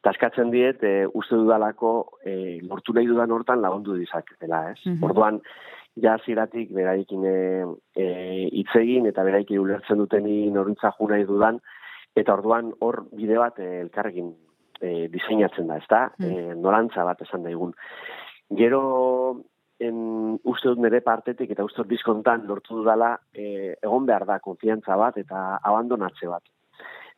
Eta 0.01 0.13
eskatzen 0.13 0.53
diet, 0.53 0.85
e, 0.85 1.07
uste 1.19 1.39
dudalako, 1.41 1.93
e, 2.25 2.61
lortu 2.69 2.95
nahi 2.95 3.09
dudan 3.09 3.33
hortan 3.33 3.63
lagundu 3.65 3.97
dizaketela, 3.99 4.61
ez? 4.75 4.81
Mm 4.85 5.03
Orduan, 5.09 5.41
ja 5.97 6.19
ziratik 6.25 6.73
beraikin 6.77 7.25
e, 7.25 7.39
e, 7.97 8.07
itzegin 8.61 9.09
eta 9.09 9.25
beraikin 9.25 9.63
ulertzen 9.63 9.99
duteni 9.99 10.51
norintza 10.53 10.93
ju 10.99 11.09
nahi 11.09 11.25
dudan, 11.25 11.61
eta 12.17 12.37
orduan 12.37 12.73
hor 12.85 13.07
bide 13.17 13.41
bat 13.41 13.59
e, 13.59 13.71
elkarrekin 13.87 14.31
e, 14.81 15.09
diseinatzen 15.13 15.73
da, 15.73 15.81
ezta? 15.81 16.03
Mm. 16.19 16.29
E, 16.29 16.55
norantza 16.61 17.05
bat 17.09 17.25
esan 17.25 17.49
daigun. 17.49 17.73
Gero 18.57 18.83
en 19.79 19.97
uste 20.45 20.71
dut 20.71 20.81
nire 20.81 21.03
partetik 21.05 21.51
eta 21.53 21.65
uste 21.67 21.83
dut 21.83 21.93
bizkontan 21.93 22.47
lortu 22.49 22.81
dudala 22.81 23.15
e, 23.35 23.77
egon 23.83 24.07
behar 24.09 24.25
da 24.29 24.39
konfiantza 24.45 24.97
bat 24.97 25.19
eta 25.21 25.61
abandonatze 25.63 26.29
bat. 26.31 26.45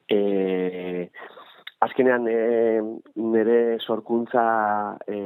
E, 0.08 1.08
azkenean 1.84 2.26
e, 2.26 2.38
nire 3.14 3.78
sorkuntza 3.84 4.44
e, 5.06 5.18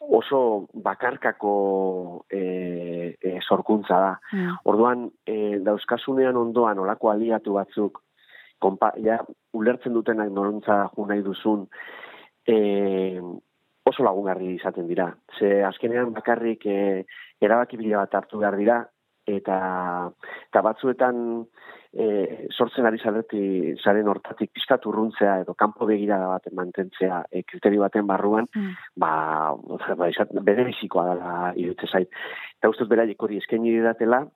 oso 0.00 0.66
bakarkako 0.74 2.24
e, 2.30 3.14
e, 3.20 3.38
sorkuntza 3.46 4.00
da. 4.00 4.14
Mm. 4.32 4.56
Orduan, 4.72 5.04
e, 5.26 5.58
dauzkasunean 5.64 6.36
ondoan 6.40 6.80
olako 6.82 7.12
aliatu 7.12 7.54
batzuk, 7.58 8.00
kompa, 8.60 8.92
ja, 9.04 9.20
ulertzen 9.56 9.94
dutenak 9.94 10.32
noruntza 10.32 10.82
ju 10.96 11.06
nahi 11.06 11.22
duzun, 11.24 11.66
e, 12.48 13.20
oso 13.90 14.06
lagungarri 14.06 14.54
izaten 14.54 14.88
dira. 14.88 15.10
Ze 15.38 15.60
azkenean 15.66 16.14
bakarrik 16.16 16.66
e, 16.66 17.04
erabaki 17.42 17.78
bila 17.80 18.04
bat 18.04 18.16
hartu 18.20 18.40
behar 18.42 18.56
dira, 18.60 18.80
eta, 19.28 19.58
eta 20.50 20.62
batzuetan 20.64 21.20
e, 21.92 22.06
sortzen 22.50 22.86
ari 22.88 23.00
zareti 23.02 23.42
zaren 23.82 24.08
hortatik 24.08 24.52
pizkat 24.56 24.86
urruntzea 24.86 25.40
edo 25.44 25.54
kanpo 25.58 25.88
begira 25.90 26.18
bat 26.32 26.50
mantentzea 26.56 27.22
e, 27.30 27.44
kriterio 27.46 27.84
baten 27.84 28.06
barruan, 28.10 28.48
mm. 28.54 28.90
ba, 29.00 29.12
ba 29.98 30.10
izat, 30.10 30.34
bere 30.46 30.66
bizikoa 30.70 31.08
dela 31.12 31.32
irutze 31.56 31.90
zait. 31.90 32.20
Eta 32.58 32.72
uste 32.72 32.86
dut 32.86 32.94
beraiek 32.94 33.22
hori 33.22 33.40
eskaini 33.42 33.78
didatela, 33.78 34.26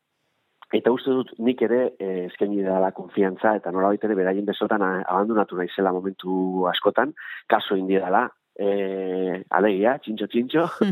Eta 0.75 0.91
uste 0.91 1.13
dut 1.13 1.29
nik 1.45 1.61
ere 1.63 1.81
eh, 2.03 2.25
eskaini 2.25 2.65
dela 2.65 2.89
konfiantza 2.97 3.53
eta 3.59 3.71
nola 3.71 3.93
ere 3.95 4.17
beraien 4.19 4.47
besotan 4.49 4.83
abandonatu 4.83 5.59
naizela 5.61 5.93
momentu 5.95 6.65
askotan, 6.67 7.13
kaso 7.47 7.77
indi 7.79 7.95
dela, 8.01 8.25
e, 8.59 9.45
alegia, 9.51 9.99
txintxo, 9.99 10.31
txintxo. 10.31 10.67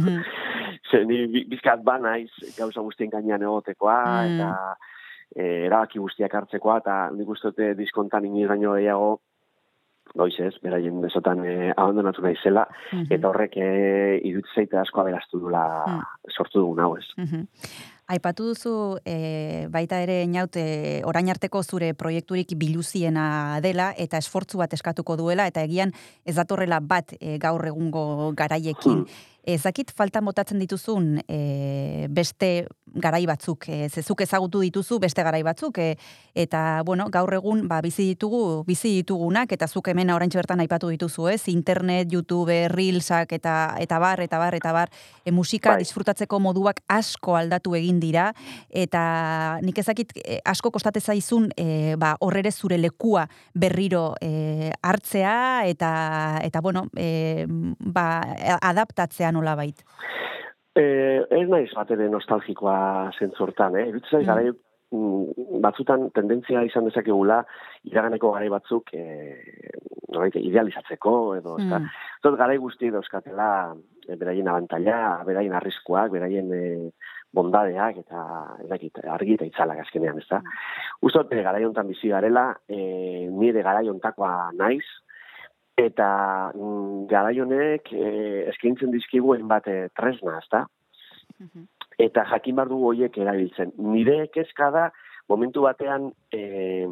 Mm 0.93 1.03
-hmm. 1.03 1.07
ni 1.07 1.45
bizkat 1.49 1.83
ba 1.85 1.99
naiz 1.99 2.31
gauza 2.59 2.81
guztien 2.81 3.11
gainean 3.11 3.43
egotekoa, 3.43 3.99
mm. 4.05 4.35
eta 4.35 4.77
e, 5.37 5.67
erabaki 5.67 5.99
guztiak 5.99 6.35
hartzekoa, 6.35 6.79
eta 6.83 7.11
nik 7.17 7.29
uste 7.29 7.49
dute 7.49 7.75
diskontan 7.75 8.25
iniz 8.25 8.49
gaino 8.49 8.75
gehiago, 8.75 9.21
goiz 10.15 10.35
ez, 10.41 10.55
beraien 10.63 11.01
besotan 11.01 11.45
e, 11.45 11.73
abandonatu 11.77 12.23
nahi 12.23 12.37
zela, 12.43 12.67
mm 12.93 13.07
eta 13.11 13.29
horrek 13.29 13.57
e, 13.57 14.21
irutzen 14.29 14.79
asko 14.81 15.01
aberastu 15.01 15.41
dula 15.41 15.65
mm. 15.87 16.03
sortu 16.37 16.59
dugun 16.61 16.85
hau 16.85 16.97
ez. 16.97 17.07
Mm 17.17 17.47
Aipatu 18.11 18.49
duzu 18.51 18.99
e, 19.07 19.69
baita 19.71 20.01
ere 20.03 20.23
inaute 20.27 21.03
orain 21.07 21.29
arteko 21.31 21.63
zure 21.63 21.93
proiekturik 21.95 22.57
biluziena 22.59 23.61
dela 23.63 23.93
eta 23.97 24.19
esfortzu 24.19 24.59
bat 24.59 24.73
eskatuko 24.75 25.17
duela 25.17 25.47
eta 25.47 25.63
egian 25.63 25.95
ez 26.27 26.35
datorrela 26.35 26.81
bat 26.81 27.15
e, 27.21 27.39
gaur 27.39 27.65
egungo 27.67 28.33
garaiekin. 28.37 29.05
Hmm. 29.05 29.21
Ezakit 29.43 29.91
falta 29.91 30.21
motatzen 30.23 30.61
dituzun 30.63 31.17
e, 31.27 32.07
beste 32.15 32.69
garai 33.03 33.25
batzuk, 33.27 33.67
e, 33.67 33.89
zezuk 33.89 34.21
ezagutu 34.23 34.61
dituzu 34.63 35.01
beste 35.03 35.23
garai 35.25 35.41
batzuk, 35.43 35.79
e, 35.83 35.97
eta 36.39 36.83
bueno, 36.87 37.09
gaur 37.11 37.33
egun 37.35 37.65
ba, 37.67 37.81
bizi 37.83 38.05
ditugu, 38.13 38.63
bizi 38.69 38.93
ditugunak, 39.01 39.51
eta 39.57 39.67
zuk 39.67 39.89
hemen 39.91 40.13
oraintxe 40.15 40.39
bertan 40.39 40.63
aipatu 40.63 40.93
dituzu, 40.93 41.27
ez? 41.33 41.49
Internet, 41.51 42.13
YouTube, 42.13 42.55
Reelsak, 42.71 43.33
eta, 43.35 43.75
eta 43.83 43.99
bar, 43.99 44.23
eta 44.23 44.39
bar, 44.39 44.55
eta 44.55 44.75
bar, 44.77 44.93
e, 45.25 45.33
musika 45.35 45.75
bai. 45.75 45.83
disfrutatzeko 45.83 46.39
moduak 46.39 46.79
asko 46.87 47.35
aldatu 47.41 47.75
egin 47.75 47.99
dira, 47.99 48.29
eta 48.71 49.59
nik 49.65 49.83
ezakit 49.83 50.15
asko 50.47 50.71
kostate 50.71 51.01
zaizun 51.01 51.51
e, 51.57 51.97
ba, 51.99 52.15
horrere 52.21 52.53
zure 52.53 52.79
lekua 52.79 53.27
berriro 53.59 54.13
e, 54.23 54.71
hartzea, 54.83 55.67
eta, 55.67 55.93
eta 56.47 56.63
bueno, 56.63 56.87
e, 56.95 57.47
ba, 57.49 58.07
adaptatzea 58.61 59.32
nola 59.33 59.57
bait? 59.59 59.85
Eh, 60.79 61.21
ez 61.29 61.49
naiz 61.49 61.71
bat 61.77 61.91
ere 61.93 62.09
nostalgikoa 62.09 63.11
zentzortan, 63.19 63.77
eh? 63.77 63.89
Erutzen 63.91 64.25
mm. 64.25 64.55
mm. 64.97 65.59
batzutan 65.65 66.11
tendentzia 66.17 66.63
izan 66.69 66.89
dezakegula 66.89 67.43
iraganeko 67.91 68.33
garai 68.37 68.49
batzuk 68.53 68.95
noraite, 70.13 70.41
idealizatzeko 70.41 71.15
edo 71.39 71.57
mm. 71.57 71.67
eta 71.67 71.81
tot 72.25 72.39
garai 72.39 72.59
guzti 72.63 72.91
dauzkatela 72.95 73.49
e, 74.07 74.17
beraien 74.17 74.49
abantaila, 74.49 74.99
beraien 75.29 75.57
arriskuak, 75.59 76.13
beraien 76.15 76.53
e, 76.55 76.63
bondadeak 77.33 78.03
eta 78.03 78.25
edakit, 78.67 79.01
argi 79.09 79.39
eta 79.39 79.49
itzalak 79.49 79.81
azkenean, 79.85 80.21
ez 80.21 80.29
da? 80.31 80.43
Mm. 80.43 80.61
Uztot, 81.09 81.33
e, 81.33 81.43
garai 81.45 81.65
hontan 81.67 81.89
bizi 81.91 82.13
garela, 82.13 82.51
e, 82.69 82.83
nire 83.33 83.65
garai 83.65 83.89
hontakoa 83.91 84.53
naiz, 84.59 84.85
eta 85.79 86.09
mm, 86.55 87.07
garaionek 87.11 87.93
eh, 87.93 88.49
eskaintzen 88.53 88.93
dizkiguen 88.93 89.47
bat 89.49 89.69
eh, 89.69 89.89
tresna, 89.97 90.39
ezta? 90.43 90.67
Mhm. 91.39 91.69
Eta 92.03 92.25
jakin 92.31 92.57
bar 92.57 92.69
dugu 92.69 92.91
hoiek 92.93 93.17
erabiltzen. 93.19 93.73
Nire 93.79 94.27
kezka 94.35 94.71
da 94.71 94.91
momentu 95.29 95.63
batean 95.69 96.13
eh 96.33 96.87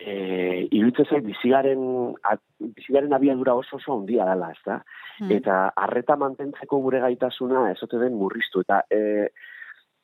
eh 0.00 0.68
iruditzen 0.72 1.04
zait 1.04 1.24
bizigaren 1.24 2.14
bizigaren 2.58 3.12
abiadura 3.12 3.54
oso 3.54 3.76
oso 3.76 3.98
handia 3.98 4.24
dela, 4.24 4.50
ezta? 4.56 4.82
Mhm. 5.20 5.32
Eta 5.36 5.72
harreta 5.76 6.16
mantentzeko 6.16 6.80
gure 6.80 7.00
gaitasuna 7.00 7.70
ezote 7.72 7.98
den 7.98 8.14
murriztu 8.14 8.60
eta 8.60 8.82
eh 8.90 9.28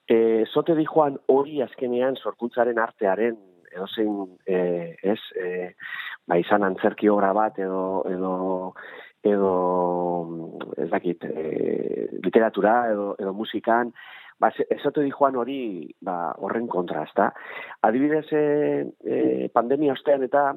e, 0.06 0.44
zote 0.52 0.74
di 0.74 0.86
joan 0.86 1.18
hori 1.26 1.60
azkenean 1.62 2.16
sorkuntzaren 2.16 2.78
artearen 2.78 3.36
edozein 3.72 4.38
e, 4.46 4.58
ez 5.02 5.20
e, 5.34 5.48
ba 6.26 6.38
izan 6.38 6.66
antzerki 6.66 7.08
obra 7.08 7.32
bat 7.32 7.58
edo 7.58 8.04
edo 8.10 8.34
edo 9.26 9.52
ez 10.76 10.90
dakit 10.90 11.24
e, 11.24 11.46
literatura 12.22 12.76
edo, 12.92 13.14
edo 13.18 13.32
musikan 13.34 13.92
ba, 14.38 14.52
ezote 14.70 15.02
di 15.02 15.10
joan 15.10 15.36
hori 15.36 15.58
ba, 16.04 16.34
horren 16.38 16.68
kontra, 16.68 17.04
ezta? 17.08 17.32
Adibidez, 17.88 18.26
e, 18.32 18.86
e, 19.04 19.48
pandemia 19.54 19.94
ostean 19.96 20.24
eta 20.26 20.50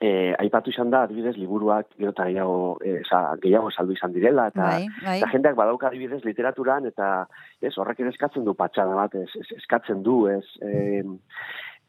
e, 0.00 0.10
aipatu 0.38 0.70
izan 0.70 0.92
da, 0.94 1.02
adibidez, 1.06 1.34
liburuak 1.38 1.90
gero 1.96 2.12
eta 2.14 2.28
gehiago, 2.28 2.76
e, 2.84 3.00
gehiago 3.42 3.72
saldu 3.74 3.96
izan 3.96 4.14
direla, 4.14 4.48
eta, 4.52 4.70
bai, 4.70 4.86
bai. 5.04 5.18
eta 5.18 5.30
jendeak 5.34 5.58
badauka 5.58 5.90
adibidez 5.90 6.22
literaturan, 6.26 6.86
eta 6.92 7.26
ez, 7.60 7.74
horrek 7.76 8.04
eskatzen 8.12 8.46
du 8.46 8.54
patxada 8.58 8.94
bat, 8.98 9.18
ez, 9.18 9.52
eskatzen 9.58 10.04
du, 10.06 10.20
ez, 10.30 10.44
e, 10.62 11.02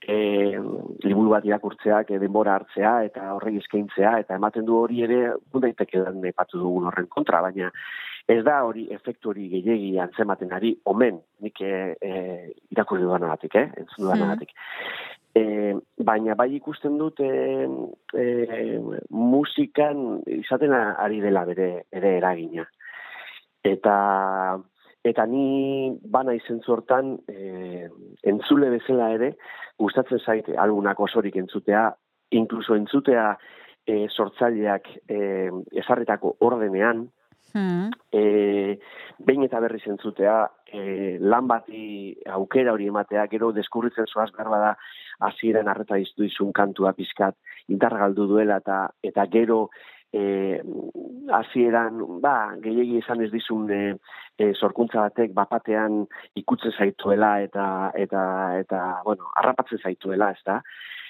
e, 0.09 0.59
liburu 1.05 1.29
bat 1.35 1.45
irakurtzeak 1.45 2.13
e, 2.13 2.19
denbora 2.21 2.55
hartzea 2.57 2.93
eta 3.07 3.33
horrek 3.35 3.59
eskaintzea 3.61 4.15
eta 4.23 4.37
ematen 4.39 4.65
du 4.65 4.77
hori 4.81 5.03
ere 5.05 5.19
daiteke 5.65 6.03
den 6.05 6.25
epatu 6.31 6.61
dugun 6.61 6.89
horren 6.89 7.09
kontra 7.11 7.41
baina 7.45 7.69
ez 8.29 8.41
da 8.45 8.59
hori 8.65 8.87
efektu 8.95 9.31
hori 9.31 9.47
gehiegi 9.53 9.93
antzematen 10.01 10.51
ari 10.57 10.73
omen 10.93 11.21
nik 11.45 11.61
e, 11.61 11.75
e, 12.01 12.11
irakurri 12.73 13.05
dudanagatik 13.05 13.55
eh 13.61 13.69
entzun 13.83 14.05
dudanagatik 14.05 14.53
E, 15.39 15.75
baina 16.01 16.33
bai 16.33 16.47
ikusten 16.55 16.95
dut 16.97 17.19
e, 17.21 17.29
e, 18.17 18.25
musikan 19.13 20.23
izaten 20.25 20.73
ari 20.73 21.19
dela 21.21 21.43
bere, 21.45 21.67
bere 21.93 22.15
eragina. 22.17 22.65
Eta 23.63 23.93
eta 25.09 25.25
ni 25.25 25.91
bana 26.03 26.35
izen 26.37 26.61
hortan 26.67 27.17
e, 27.27 27.87
entzule 28.23 28.69
bezala 28.69 29.11
ere 29.15 29.33
gustatzen 29.79 30.19
zaite 30.19 30.57
algunak 30.57 30.99
osorik 30.99 31.35
entzutea, 31.35 31.89
inkluso 32.31 32.75
entzutea 32.75 33.31
e, 33.85 34.07
sortzaileak 34.09 34.89
e, 35.07 35.49
ezarretako 35.81 36.35
ordenean, 36.45 37.07
Hmm. 37.53 37.89
E, 38.13 38.77
behin 39.25 39.43
eta 39.47 39.59
berriz 39.63 39.81
entzutea, 39.89 40.35
e, 40.69 41.17
lan 41.19 41.47
bati 41.49 42.13
aukera 42.29 42.75
hori 42.75 42.89
ematea, 42.91 43.25
gero 43.31 43.51
deskurritzen 43.55 44.05
zoaz 44.05 44.29
behar 44.35 44.51
bada 44.53 44.73
hasieran 45.25 45.67
arreta 45.67 45.97
iztu 45.97 46.27
izun 46.27 46.53
kantua 46.53 46.93
pizkat 46.93 47.35
indargaldu 47.73 48.27
duela 48.29 48.59
eta 48.61 48.83
eta 49.03 49.25
gero 49.33 49.69
e, 50.13 50.61
hasieran 51.33 51.99
ba, 52.21 52.55
gehiegi 52.63 52.99
izan 52.99 53.21
ez 53.25 53.31
dizun 53.31 53.69
e, 53.71 53.81
e, 54.37 54.51
sorkuntza 54.53 55.05
batek 55.07 55.33
bapatean 55.37 56.03
ikutzen 56.39 56.73
zaituela 56.77 57.35
eta 57.45 57.65
eta 57.95 58.23
eta 58.59 58.79
bueno, 59.05 59.29
arrapatzen 59.41 59.83
zaituela, 59.83 60.31
ezta? 60.37 60.61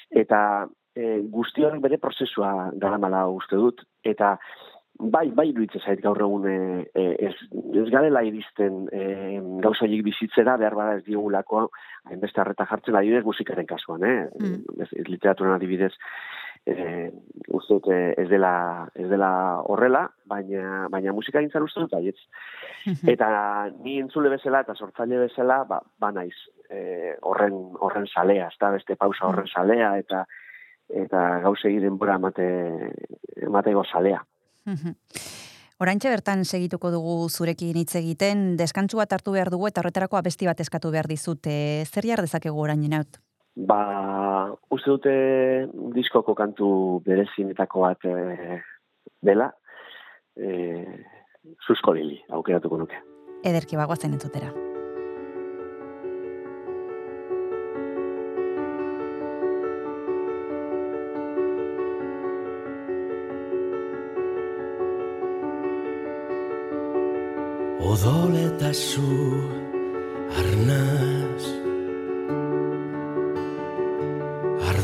Eta 0.09 0.41
e, 0.95 1.21
guzti 1.31 1.65
bere 1.81 1.97
prozesua 1.97 2.71
daramala 2.73 3.27
uste 3.27 3.55
dut 3.55 3.85
eta 4.03 4.37
bai, 4.99 5.29
bai 5.31 5.47
iruditzen 5.49 5.81
zait 5.85 6.01
gaur 6.03 6.19
egun 6.21 6.45
e, 6.49 6.57
e, 6.93 7.05
ez, 7.29 7.33
ez 7.81 7.87
garela 7.93 8.23
iristen 8.27 8.87
e, 8.91 9.39
gauza 9.63 9.87
bizitzera, 9.87 10.57
behar 10.57 10.75
bada 10.75 10.97
ez 10.97 11.05
diogulako, 11.05 11.69
hainbeste 12.09 12.41
harreta 12.41 12.65
jartzen 12.65 12.95
adibidez 12.95 13.23
musikaren 13.23 13.65
kasuan, 13.65 14.03
eh? 14.03 14.27
Mm. 14.39 14.81
Ez, 14.83 14.89
literaturan 15.07 15.55
adibidez, 15.55 15.93
e, 16.69 17.11
uste 17.49 17.77
dut 17.77 17.89
ez 17.91 18.27
dela, 18.29 18.87
ez 18.95 19.07
dela 19.09 19.31
horrela, 19.65 20.05
baina, 20.29 20.87
baina 20.91 21.13
musika 21.15 21.41
gintzen 21.41 21.65
uste 21.65 21.83
dut, 21.83 21.95
aietz. 21.97 22.19
Mm-hmm. 22.85 23.09
Eta 23.13 23.29
ni 23.83 23.97
entzule 24.03 24.31
bezala 24.33 24.63
eta 24.65 24.75
sortzaile 24.75 25.23
bezala, 25.25 25.63
ba, 25.69 25.81
ba 25.99 26.11
naiz 26.15 26.35
e, 26.69 27.15
horren, 27.21 27.57
horren 27.79 28.07
salea, 28.07 28.47
ez 28.47 28.71
beste 28.77 28.95
pausa 28.95 29.27
horren 29.27 29.47
mm. 29.49 29.53
salea, 29.53 29.97
eta 30.05 30.25
eta 30.89 31.39
gauze 31.43 31.69
denbora 31.81 32.15
emate, 32.17 32.47
emateko 33.45 33.83
salea. 33.85 34.23
Oraintxe 35.79 36.09
bertan 36.11 36.43
segituko 36.43 36.89
dugu 36.91 37.29
zurekin 37.29 37.77
hitz 37.77 37.95
egiten, 37.95 38.57
deskantsu 38.59 38.99
bat 38.99 39.13
hartu 39.13 39.31
behar 39.37 39.51
dugu 39.53 39.69
eta 39.69 39.79
horretarako 39.83 40.17
abesti 40.19 40.49
bat 40.49 40.59
eskatu 40.59 40.91
behar 40.91 41.07
dizute. 41.07 41.85
Zer 41.85 42.09
jar 42.09 42.21
dezakegu 42.25 42.59
orain 42.59 42.83
inaut? 42.83 43.21
Ba, 43.59 44.55
uste 44.71 44.93
dute 44.93 45.13
diskoko 45.95 46.35
kantu 46.37 46.69
berezinetako 47.03 47.83
bat 47.83 48.07
e, 48.07 48.61
dela, 49.19 49.49
e, 50.39 50.85
susko 51.67 51.97
lili, 51.97 52.21
aukeratuko 52.31 52.79
nuke. 52.79 53.03
Ederki 53.43 53.79
bagoazen 53.79 54.15
entzutera. 54.15 54.51
odol 67.89 68.35
eta 68.37 68.71
zu 68.73 69.09
arnaz 70.39 71.08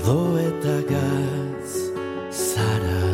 ardo 0.05 0.37
eta 0.37 0.75
gaz 0.89 1.71
zara. 2.31 3.05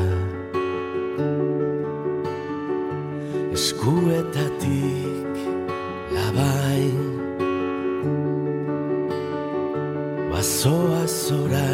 Eskuetatik 3.56 5.36
labain 6.16 7.00
bazoa 10.32 11.04
zorain 11.08 11.71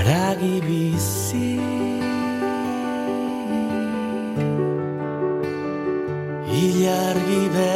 Aragi 0.00 0.62
bizi 0.66 1.60
Ilargi 6.60 7.42
berri 7.54 7.69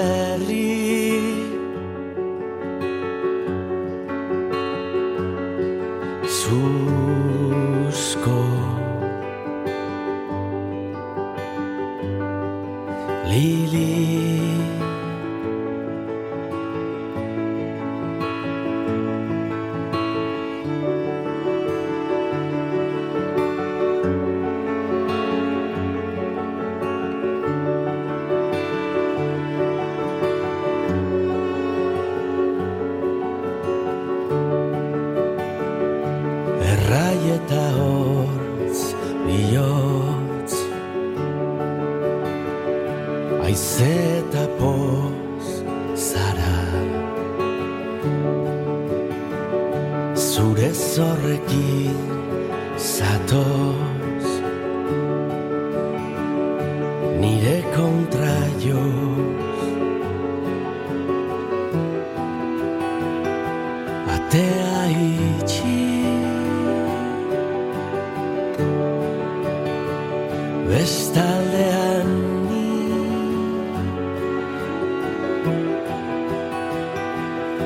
bestaldean. 70.84 72.08
Ni 72.48 72.68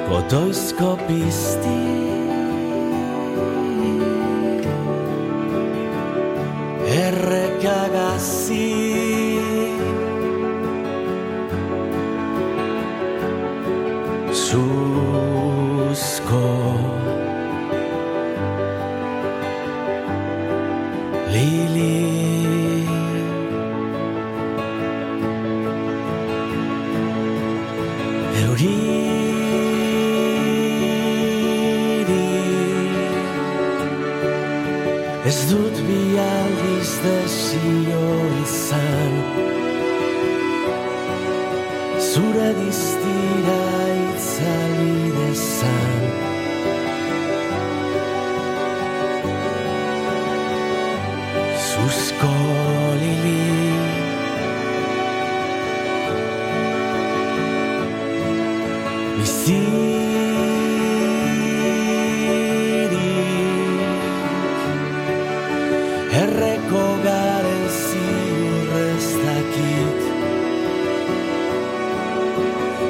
Kotoizko 0.08 0.90
pizti 1.06 1.80
Errekagazik 7.02 9.07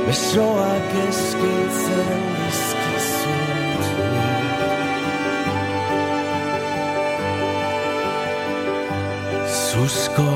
Besoak 0.09 0.93
eskaintzen 1.05 2.23
dizkizut 2.37 3.83
Zuzko 9.69 10.31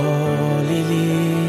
lili 0.69 1.42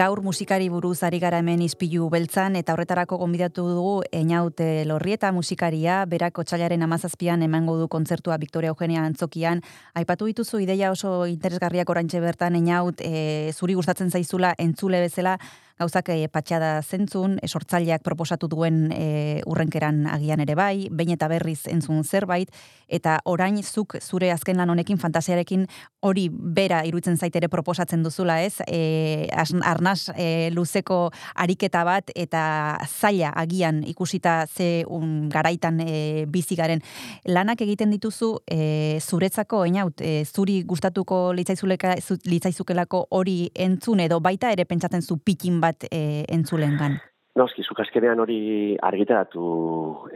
Gaur 0.00 0.22
musikari 0.24 0.70
buruz 0.72 1.02
ari 1.04 1.18
gara 1.20 1.42
hemen 1.42 1.60
izpilu 1.60 2.06
beltzan 2.08 2.54
eta 2.56 2.72
horretarako 2.72 3.18
gonbidatu 3.20 3.66
dugu 3.68 3.90
Einaut 4.16 4.62
eh, 4.64 4.86
Lorrieta 4.88 5.28
musikaria, 5.36 5.98
berak 6.08 6.38
otsailaren 6.40 6.80
17an 6.80 7.44
emango 7.44 7.76
du 7.76 7.88
kontzertua 7.92 8.38
Victoria 8.40 8.72
Eugenia 8.72 9.02
Antzokian. 9.04 9.60
Aipatu 9.92 10.30
dituzu 10.30 10.62
ideia 10.64 10.88
oso 10.94 11.26
interesgarriak 11.28 11.92
oraintxe 11.92 12.22
bertan 12.24 12.56
Einaut, 12.56 13.02
e, 13.04 13.52
zuri 13.52 13.76
gustatzen 13.76 14.08
zaizula 14.08 14.54
entzule 14.56 15.02
bezala 15.04 15.36
gauzak 15.80 16.10
e, 16.12 16.28
patxada 16.28 16.80
zentzun, 16.84 17.38
esortzaileak 17.44 18.04
proposatu 18.04 18.48
duen 18.52 18.90
e, 18.92 19.40
urrenkeran 19.48 20.04
agian 20.12 20.42
ere 20.44 20.56
bai, 20.58 20.88
behin 20.92 21.14
eta 21.16 21.28
berriz 21.32 21.62
entzun 21.72 22.04
zerbait, 22.04 22.52
eta 22.90 23.18
orain 23.24 23.56
zuk 23.62 23.96
zure 24.00 24.30
azken 24.34 24.58
lan 24.60 24.70
honekin 24.70 24.98
fantasiarekin 25.00 25.66
hori 26.04 26.28
bera 26.30 26.82
irutzen 26.88 27.16
zaitere 27.16 27.48
proposatzen 27.52 28.02
duzula 28.04 28.40
ez, 28.44 28.60
e, 28.66 29.28
arnaz 29.32 30.10
e, 30.16 30.50
luzeko 30.52 31.10
ariketa 31.34 31.84
bat 31.84 32.12
eta 32.14 32.42
zaila 32.86 33.32
agian 33.36 33.82
ikusita 33.86 34.46
ze 34.46 34.84
un, 34.88 35.28
garaitan 35.30 35.80
e, 35.80 36.26
bizi 36.28 36.56
garen. 36.56 36.82
Lanak 37.24 37.62
egiten 37.64 37.90
dituzu 37.94 38.34
e, 38.46 38.98
zuretzako 39.00 39.64
einaut, 39.64 40.00
e, 40.00 40.24
zuri 40.24 40.62
gustatuko 40.66 41.32
litzaizukelako 41.32 43.06
hori 43.16 43.38
entzun 43.54 44.00
edo 44.00 44.20
baita 44.20 44.50
ere 44.52 44.66
pentsatzen 44.68 45.02
zu 45.02 45.16
pikin 45.16 45.60
bat 45.60 45.69
bat 45.70 45.88
e, 45.90 46.24
entzulen 46.28 46.76
gan? 46.80 46.98
Noski, 47.38 47.62
zukazkenean 47.62 48.20
hori 48.20 48.40
argitaratu 48.82 49.44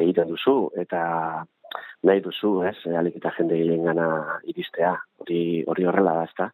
egiten 0.02 0.32
duzu, 0.32 0.56
eta 0.82 1.02
nahi 2.04 2.20
duzu, 2.24 2.50
ez, 2.68 2.76
alik 2.98 3.16
eta 3.20 3.32
jende 3.38 3.58
gana 3.84 4.08
iristea, 4.50 4.92
hori, 5.22 5.62
hori 5.70 5.86
horrela 5.88 6.16
da, 6.18 6.24
ezta. 6.28 6.48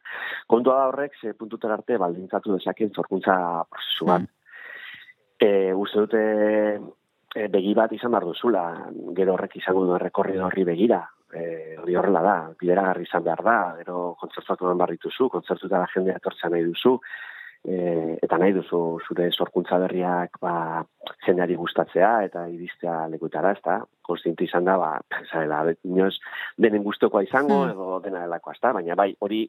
Kontua 0.52 0.76
da 0.78 0.88
horrek, 0.90 1.16
ze 1.20 1.32
puntutar 1.34 1.74
arte, 1.78 1.98
baldintzatu 1.98 2.54
dezaken 2.56 2.92
zorkuntza 2.94 3.36
prozesu 3.68 4.08
bat. 4.12 4.28
Mm. 4.28 4.36
E, 5.40 5.50
uste 5.72 6.04
dute 6.04 6.22
e, 7.34 7.48
begi 7.48 7.74
bat 7.74 7.92
izan 7.96 8.12
behar 8.12 8.28
duzula, 8.28 8.64
gero 9.16 9.34
horrek 9.34 9.56
izango 9.56 9.86
du 9.88 9.96
errekorri 9.96 10.38
horri 10.38 10.66
begira, 10.68 11.00
e, 11.32 11.42
hori 11.80 11.96
horrela 11.96 12.22
da, 12.22 12.36
bideragarri 12.60 13.08
izan 13.08 13.24
behar 13.26 13.42
da, 13.46 13.58
gero 13.80 14.14
kontzertuatu 14.20 14.74
behar 14.74 14.94
dituzu, 14.98 15.30
kontzertuta 15.32 15.78
da 15.80 15.92
jendea 15.94 16.20
etortzea 16.20 16.52
nahi 16.52 16.68
duzu, 16.68 16.98
e, 17.64 18.16
eta 18.22 18.38
nahi 18.40 18.54
duzu 18.56 18.80
zure 19.06 19.28
sorkuntza 19.30 19.78
berriak 19.82 20.38
ba, 20.42 20.82
jendeari 21.26 21.56
gustatzea 21.58 22.12
eta 22.28 22.46
iristea 22.48 23.06
lekutara, 23.12 23.52
ez 23.56 23.62
da? 23.64 23.80
Konstientu 24.06 24.44
izan 24.44 24.68
da, 24.68 24.76
ba, 24.80 24.94
zarela, 25.30 25.62
inoz, 25.84 26.14
denen 26.58 26.84
guztokoa 26.86 27.24
izango, 27.26 27.62
hmm. 27.64 27.74
edo 27.74 28.00
dena 28.04 28.24
delako, 28.24 28.52
ez 28.52 28.60
Baina 28.62 28.96
bai, 28.96 29.12
hori, 29.20 29.44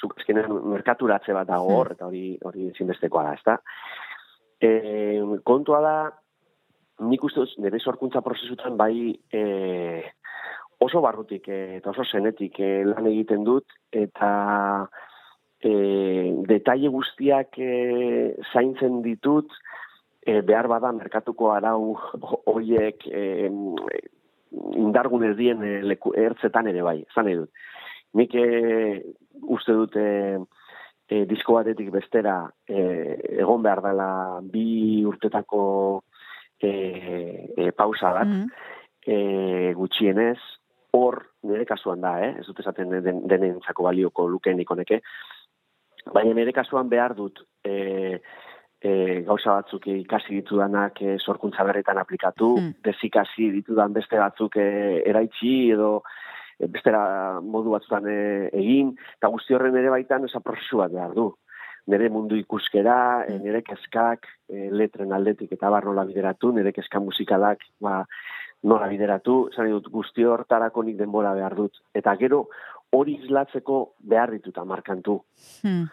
zuk 0.00 0.16
ezkenen 0.18 0.50
merkaturatze 0.72 1.34
bat 1.36 1.48
dago 1.48 1.76
hor, 1.76 1.92
eta 1.94 2.08
hori 2.08 2.38
hori 2.42 2.70
zinbestekoa 2.76 3.22
da, 3.28 3.34
ez 3.34 3.44
da? 3.46 3.58
E, 4.62 4.72
kontua 5.44 5.80
da, 5.82 5.96
nik 7.02 7.24
uste 7.24 7.44
nire 7.62 7.80
sorkuntza 7.80 8.22
prozesutan 8.22 8.76
bai 8.78 9.14
e, 9.32 9.42
oso 10.82 11.00
barrutik 11.02 11.48
e, 11.48 11.78
eta 11.78 11.90
oso 11.90 12.04
zenetik 12.04 12.58
e, 12.60 12.72
lan 12.86 13.08
egiten 13.10 13.44
dut, 13.46 13.66
eta 13.90 14.30
e, 15.64 15.74
detaile 16.48 16.90
guztiak 16.92 17.58
e, 17.58 17.72
zaintzen 18.52 19.00
ditut, 19.04 19.52
e, 20.26 20.40
behar 20.46 20.68
bada 20.70 20.92
merkatuko 20.92 21.52
arau 21.54 21.96
horiek 22.50 23.06
e, 23.08 23.50
indargun 24.78 25.26
ez 25.30 25.36
dien 25.38 25.62
e, 25.64 25.74
leku, 25.86 26.14
ertzetan 26.18 26.70
ere 26.70 26.84
bai, 26.86 26.98
zan 27.14 27.30
edut. 27.32 27.50
Nik 28.18 28.34
e, 28.36 28.46
uste 29.42 29.76
dut 29.76 29.96
e, 29.96 30.38
e, 31.08 31.24
disko 31.28 31.56
batetik 31.58 31.90
bestera 31.94 32.42
e, 32.68 32.82
egon 33.40 33.62
behar 33.64 33.82
dela 33.84 34.10
bi 34.42 35.04
urtetako 35.08 35.62
e, 36.60 36.72
e, 37.56 37.70
pausa 37.72 38.14
bat, 38.20 38.38
mm 38.38 38.70
gutxienez, 39.02 40.38
hor 40.94 41.16
nire 41.42 41.64
kasuan 41.66 42.04
da, 42.04 42.12
eh? 42.22 42.36
ez 42.38 42.44
dut 42.46 42.60
esaten 42.62 42.92
den, 43.02 43.24
denen 43.26 43.56
zako 43.66 43.88
balioko 43.88 44.28
luken 44.30 44.60
ikoneke, 44.62 45.00
Baina 46.10 46.34
nire 46.34 46.52
kasuan 46.52 46.88
behar 46.90 47.14
dut 47.14 47.38
e, 47.64 48.18
e, 48.82 49.22
gauza 49.26 49.58
batzuk 49.60 49.86
ikasi 49.92 50.40
ditudanak 50.40 50.98
e, 51.02 51.16
sorkuntza 51.18 51.64
berretan 51.68 52.00
aplikatu, 52.02 52.56
hmm. 52.58 52.74
desikasi 52.84 53.50
ditudan 53.54 53.94
beste 53.94 54.18
batzuk 54.18 54.58
e, 54.58 54.66
eraitsi 55.06 55.54
edo 55.76 55.92
e, 56.58 56.66
bestera 56.66 57.04
modu 57.40 57.76
batzutan 57.76 58.08
e, 58.10 58.18
egin, 58.58 58.92
eta 59.20 59.30
guzti 59.32 59.54
horren 59.54 59.78
ere 59.78 59.94
baitan 59.94 60.26
esa 60.28 60.42
prozesu 60.42 60.82
bat 60.82 60.92
behar 60.92 61.14
du. 61.14 61.30
Nere 61.92 62.08
mundu 62.14 62.36
ikuskera, 62.38 62.98
hmm. 63.28 63.40
nire 63.46 63.62
kezkak, 63.66 64.26
e, 64.50 64.68
letren 64.74 65.14
aldetik 65.14 65.54
eta 65.54 65.70
bar 65.70 65.86
nola 65.86 66.06
bideratu, 66.08 66.52
nire 66.56 66.74
kezka 66.74 67.02
musikalak 67.02 67.62
ba, 67.82 68.02
nola 68.66 68.86
bideratu, 68.90 69.48
zan 69.54 69.70
dut 69.70 69.88
guzti 69.90 70.26
hortarako 70.26 70.84
nik 70.86 70.98
denbora 70.98 71.34
behar 71.38 71.54
dut. 71.58 71.82
Eta 71.98 72.14
gero, 72.18 72.44
hori 72.92 73.16
izlatzeko 73.22 73.78
behar 74.12 74.32
dituta 74.34 74.64
markantu. 74.68 75.18
Hmm. 75.62 75.86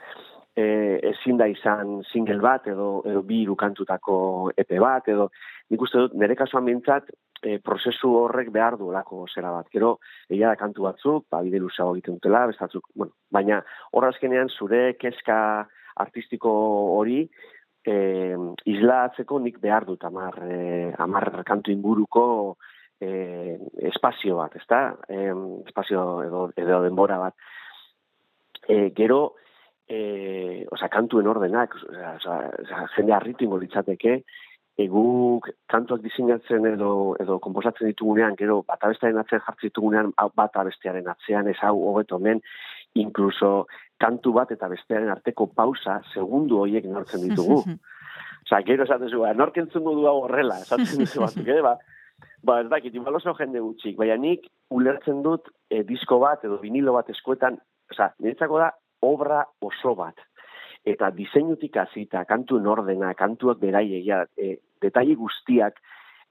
E, 0.60 0.66
ezin 1.14 1.38
da 1.40 1.48
izan 1.48 2.00
single 2.12 2.42
bat 2.44 2.68
edo, 2.68 2.90
edo 3.08 3.22
bi 3.24 3.44
irukantutako 3.46 4.16
epe 4.58 4.80
bat 4.82 5.08
edo 5.08 5.30
nik 5.72 5.82
uste 5.86 6.02
dut 6.02 6.16
nire 6.20 6.36
kasuan 6.36 6.66
bintzat 6.66 7.12
e, 7.44 7.60
prozesu 7.64 8.12
horrek 8.24 8.50
behar 8.52 8.76
du 8.80 8.90
lako 8.92 9.26
zera 9.34 9.54
bat. 9.56 9.70
Gero, 9.72 9.94
egia 10.28 10.50
da 10.52 10.60
kantu 10.60 10.88
batzuk, 10.88 11.28
ba, 11.32 11.44
bide 11.46 11.62
luzago 11.62 11.96
egiten 11.96 12.18
dutela, 12.18 12.48
bestatzuk, 12.50 12.90
bueno, 12.96 13.16
baina 13.32 13.62
horrazkenean 13.94 14.50
zure 14.50 14.98
kezka 15.00 15.38
artistiko 16.04 16.52
hori 16.98 17.22
e, 17.86 17.96
izlatzeko 18.74 19.40
nik 19.40 19.62
behar 19.64 19.88
dut 19.88 20.04
amar, 20.10 20.42
e, 20.44 20.92
amar 21.00 21.32
kantu 21.48 21.72
inguruko 21.72 22.26
e, 23.00 23.58
espazio 23.90 24.38
bat, 24.38 24.56
ezta? 24.60 24.98
E, 25.08 25.30
espazio 25.68 26.24
edo, 26.24 26.50
edo 26.56 26.82
denbora 26.84 27.20
bat. 27.22 27.36
E, 28.68 28.92
gero, 28.96 29.36
e, 29.88 30.66
oza, 30.72 30.90
kantuen 30.94 31.28
ordenak, 31.28 31.76
oza, 31.90 32.14
oza, 32.20 32.86
jende 32.96 33.16
harritu 33.16 33.48
ingo 33.48 33.60
ditzateke, 33.64 34.22
eguk 34.80 35.50
kantuak 35.68 36.02
diseinatzen 36.06 36.66
edo 36.70 36.92
edo 37.20 37.40
konposatzen 37.44 37.90
ditugunean, 37.90 38.38
gero 38.40 38.62
bat 38.68 38.84
abestearen 38.88 39.20
atzean 39.20 39.44
jartzen 39.44 39.72
ditugunean, 39.72 40.14
bat 40.40 40.56
abestearen 40.62 41.10
atzean, 41.12 41.50
ez 41.52 41.58
hau 41.68 41.76
hobeto 41.90 42.20
men, 42.24 42.40
inkluso 42.96 43.68
kantu 44.00 44.34
bat 44.38 44.52
eta 44.56 44.70
bestearen 44.72 45.12
arteko 45.12 45.50
pausa, 45.56 46.00
segundu 46.14 46.62
horiek 46.64 46.88
nortzen 46.88 47.26
ditugu. 47.28 47.64
Osa, 48.46 48.62
gero 48.66 48.86
esaten 48.86 49.12
zu, 49.12 49.20
ba, 49.22 49.34
norkentzun 49.38 49.84
du 49.84 50.08
hau 50.08 50.24
horrela, 50.24 50.62
esaten 50.64 51.06
zu 51.06 51.22
batzuk, 51.22 51.48
eh, 51.48 51.60
ba, 51.66 51.76
ba, 52.44 52.62
ez 52.62 52.70
dakit, 52.70 52.96
oso 52.96 53.34
jende 53.38 53.60
gutxik, 53.60 53.98
baina 53.98 54.18
nik 54.18 54.48
ulertzen 54.70 55.22
dut 55.24 55.50
e, 55.70 55.84
disko 55.84 56.20
bat 56.20 56.44
edo 56.46 56.58
vinilo 56.62 56.94
bat 56.94 57.10
eskuetan, 57.10 57.60
oza, 57.92 58.12
niretzako 58.20 58.60
da 58.60 58.72
obra 59.02 59.44
oso 59.62 59.96
bat. 59.96 60.20
Eta 60.88 61.10
diseinutik 61.12 61.76
hasita 61.78 62.24
kantu 62.26 62.60
ordena, 62.72 63.14
kantuak 63.14 63.60
beraieia, 63.60 64.26
e, 64.38 64.58
detaile 64.82 65.16
guztiak 65.16 65.80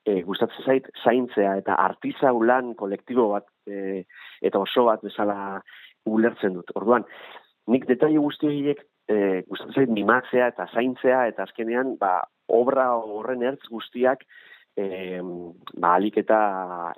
e, 0.09 0.22
gustatzen 0.22 0.64
zait 0.64 0.88
zaintzea 1.05 1.57
eta 1.61 1.77
artizau 1.85 2.40
lan 2.42 2.74
kolektibo 2.74 3.29
bat 3.35 3.46
e, 3.68 4.05
eta 4.42 4.59
oso 4.59 4.87
bat 4.88 5.05
bezala 5.05 5.61
ulertzen 6.09 6.57
dut. 6.57 6.72
Orduan, 6.74 7.05
nik 7.68 7.87
detaile 7.88 8.22
guztiak 8.24 8.85
e, 9.09 9.42
gustatzen 9.48 9.74
zait 9.74 9.92
mimatzea 9.92 10.51
eta 10.55 10.68
zaintzea 10.72 11.27
eta 11.33 11.44
azkenean 11.44 11.96
ba, 12.01 12.22
obra 12.48 12.90
horren 12.96 13.44
ertz 13.44 13.68
guztiak 13.68 14.24
e, 14.76 15.20
ba, 15.78 15.94
alik 15.94 16.18
eta 16.22 16.38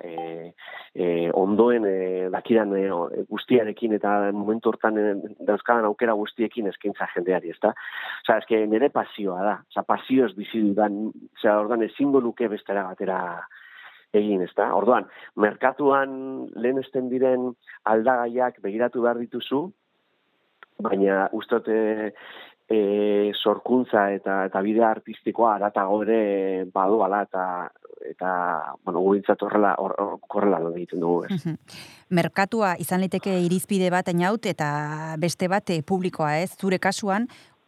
e, 0.03 0.51
e, 0.93 1.07
ondoen 1.37 1.85
e, 1.87 1.95
dakidan 2.33 2.75
e, 2.77 2.83
guztiarekin 3.29 3.95
eta 3.97 4.13
momentu 4.35 4.71
hortan 4.71 4.99
e, 4.99 5.07
dauzkadan 5.47 5.87
aukera 5.89 6.15
guztiekin 6.19 6.69
eskaintza 6.71 7.09
jendeari, 7.15 7.53
ezta? 7.55 7.73
Osa, 8.23 8.37
eske 8.37 8.63
nire 8.67 8.91
pasioa 8.93 9.41
da, 9.47 9.57
osa, 9.71 9.85
pasio 9.87 10.27
ez 10.27 10.35
bizi 10.37 10.61
dudan, 10.67 11.03
osa, 11.37 11.57
ordan 11.63 11.87
ezingo 11.87 12.21
nuke 12.21 12.49
bestera 12.51 12.85
batera 12.89 13.19
egin, 14.13 14.41
ezta? 14.43 14.71
Orduan, 14.75 15.07
merkatuan 15.39 16.15
lehen 16.59 16.81
esten 16.81 17.09
diren 17.11 17.53
aldagaiak 17.87 18.59
begiratu 18.63 19.05
behar 19.05 19.21
dituzu, 19.21 19.69
baina 20.81 21.27
ustote 21.37 21.77
e, 21.77 22.09
sorkuntza 23.35 24.09
eta 24.15 24.45
eta 24.47 24.61
bidea 24.63 24.89
artistikoa 24.95 25.55
aratago 25.55 26.01
ere 26.05 26.65
badoala 26.73 27.23
eta 27.27 27.45
eta 28.01 28.31
bueno, 28.83 28.99
gurintzat 28.99 29.41
horrela 29.45 29.75
horrela 29.77 30.59
or, 30.59 30.73
egiten 30.75 30.99
dugu, 31.03 31.25
ez. 31.25 31.55
Merkatua 32.09 32.75
izan 32.81 33.01
liteke 33.03 33.37
irizpide 33.45 33.91
bat 33.93 34.07
ainaut 34.11 34.45
eta 34.49 35.15
beste 35.21 35.47
bat 35.51 35.69
e, 35.69 35.81
publikoa, 35.85 36.37
ez? 36.41 36.51
Zure 36.57 36.79
kasuan 36.79 37.27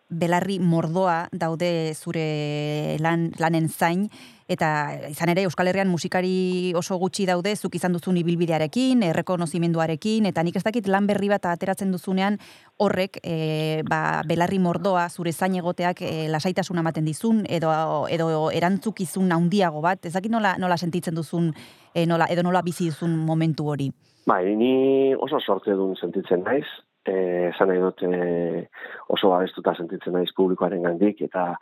belarri 0.10 0.60
mordoa 0.60 1.28
daude 1.32 1.94
zure 1.96 2.98
lan, 3.02 3.32
lanen 3.40 3.70
zain, 3.70 4.08
eta 4.48 4.70
izan 5.10 5.32
ere 5.32 5.46
Euskal 5.48 5.70
Herrian 5.72 5.90
musikari 5.90 6.74
oso 6.78 6.98
gutxi 7.02 7.26
daude, 7.26 7.56
zuk 7.56 7.76
izan 7.76 7.96
duzun 7.96 8.18
ibilbidearekin, 8.20 9.04
errekonozimenduarekin, 9.10 10.28
eta 10.30 10.44
nik 10.44 10.60
ez 10.60 10.64
dakit 10.66 10.88
lan 10.92 11.08
berri 11.08 11.32
bat 11.32 11.48
ateratzen 11.50 11.92
duzunean 11.92 12.38
horrek 12.84 13.20
e, 13.24 13.82
ba, 13.90 14.22
belarri 14.28 14.60
mordoa 14.60 15.08
zure 15.10 15.34
zain 15.34 15.56
egoteak 15.60 16.04
e, 16.04 16.14
lasaitasuna 16.30 16.84
ematen 16.84 17.06
dizun, 17.10 17.44
edo, 17.50 17.72
edo 18.12 18.50
erantzukizun 18.52 19.32
handiago 19.32 19.82
bat, 19.82 20.06
ez 20.06 20.14
dakit 20.14 20.32
nola, 20.32 20.56
nola 20.60 20.78
sentitzen 20.78 21.16
duzun, 21.16 21.54
e, 21.94 22.06
nola, 22.06 22.30
edo 22.30 22.44
nola 22.44 22.62
bizi 22.62 22.92
duzun 22.92 23.16
momentu 23.26 23.70
hori? 23.74 23.92
Bai, 24.28 24.44
ni 24.56 25.14
oso 25.20 25.40
sortze 25.44 25.76
duen 25.76 25.98
sentitzen 26.00 26.46
naiz, 26.46 26.68
esan 27.12 27.68
nahi 27.70 27.82
dut 27.82 28.04
e, 28.08 28.68
oso 29.10 29.30
babestuta 29.30 29.76
sentitzen 29.76 30.14
naiz 30.14 30.32
publikoaren 30.36 30.84
gandik, 30.84 31.22
eta 31.22 31.54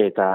eta 0.00 0.26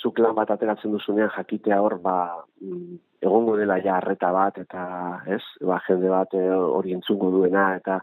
zuk 0.00 0.18
lan 0.22 0.34
bat 0.34 0.50
ateratzen 0.54 0.92
duzunean 0.94 1.30
jakitea 1.34 1.80
hor 1.82 1.98
ba 2.00 2.16
mm, 2.60 2.98
egongo 3.22 3.56
dela 3.58 3.76
ja 3.84 3.98
harreta 3.98 4.30
bat 4.32 4.58
eta 4.62 4.82
ez 5.26 5.42
ba 5.60 5.80
jende 5.86 6.08
bat 6.08 6.34
e, 6.34 6.44
hori 6.50 6.94
entzungo 6.96 7.30
duena 7.30 7.74
eta 7.76 8.00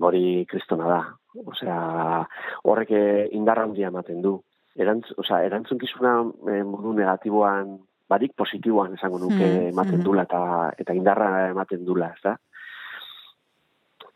hori 0.00 0.46
kristona 0.48 0.88
da. 0.88 1.00
Osea 1.52 1.78
horrek 2.64 2.90
e, 2.90 3.04
indarra 3.36 3.66
handia 3.66 3.90
ematen 3.92 4.22
du. 4.22 4.38
Erantz 4.78 5.10
osea 5.18 5.42
erantzunkizuna 5.44 6.14
e, 6.54 6.62
modu 6.62 6.94
negatiboan 6.96 7.76
barik 8.08 8.32
positiboan 8.36 8.94
esango 8.96 9.18
nuke 9.20 9.44
hmm, 9.44 9.70
ematen 9.74 9.98
hmm. 9.98 10.06
dula 10.06 10.24
eta 10.24 10.42
eta 10.78 10.94
indarra 10.96 11.48
ematen 11.50 11.84
dula 11.84 12.12
ezta 12.16 12.38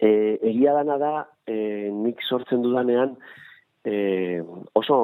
e, 0.02 0.10
egia 0.50 0.74
dana 0.74 0.98
da, 0.98 1.12
e, 1.46 1.54
nik 1.94 2.22
sortzen 2.26 2.64
dudanean, 2.64 3.14
e, 3.84 4.42
oso 4.78 4.98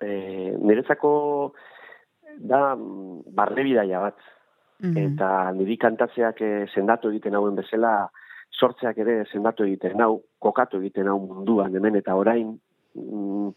e, 0.00 0.56
niretzako 0.58 1.12
da 2.40 2.74
barre 2.78 3.66
bidaia 3.68 4.00
bat. 4.00 4.18
Mhm. 4.82 4.96
Eta 5.12 5.28
niri 5.54 5.76
kantatzeak 5.78 6.40
e, 6.42 6.52
sendatu 6.74 7.12
egiten 7.12 7.36
hauen 7.38 7.58
bezala, 7.58 8.08
sortzeak 8.52 8.98
ere 9.04 9.22
sendatu 9.30 9.66
egiten 9.68 10.00
hau, 10.02 10.22
kokatu 10.42 10.80
egiten 10.82 11.08
hau 11.10 11.18
munduan, 11.22 11.74
hemen 11.76 11.96
eta 12.00 12.16
orain, 12.18 12.56
mm, 12.98 13.52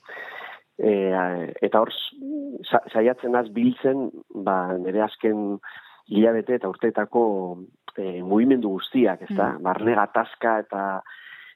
e, 0.79 0.91
eta 1.67 1.81
hor 1.81 1.91
saiatzen 2.93 3.35
az 3.35 3.47
biltzen, 3.55 4.09
ba, 4.45 4.77
nire 4.77 5.03
azken 5.07 5.57
hilabete 6.11 6.59
eta 6.59 6.69
urteetako 6.69 7.25
e, 7.99 8.21
mugimendu 8.23 8.75
guztiak, 8.77 9.25
ez 9.27 9.35
da, 9.35 9.53
mm. 9.53 9.63
barne 9.65 9.95
gatazka 9.99 10.59
eta 10.65 10.81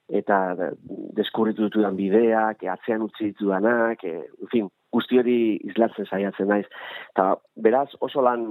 eta 0.10 0.38
deskurritu 1.14 1.68
ditudan 1.68 1.94
bideak, 1.94 2.64
atzean 2.66 3.04
utzi 3.06 3.30
ditudanak, 3.30 4.02
e, 4.04 4.26
en 4.26 4.52
fin, 4.52 4.70
guzti 4.92 5.20
hori 5.22 5.38
izlatzen 5.70 6.08
saiatzen 6.10 6.50
naiz. 6.50 6.66
Eta 7.14 7.36
beraz 7.56 7.92
oso 8.02 8.24
lan 8.26 8.48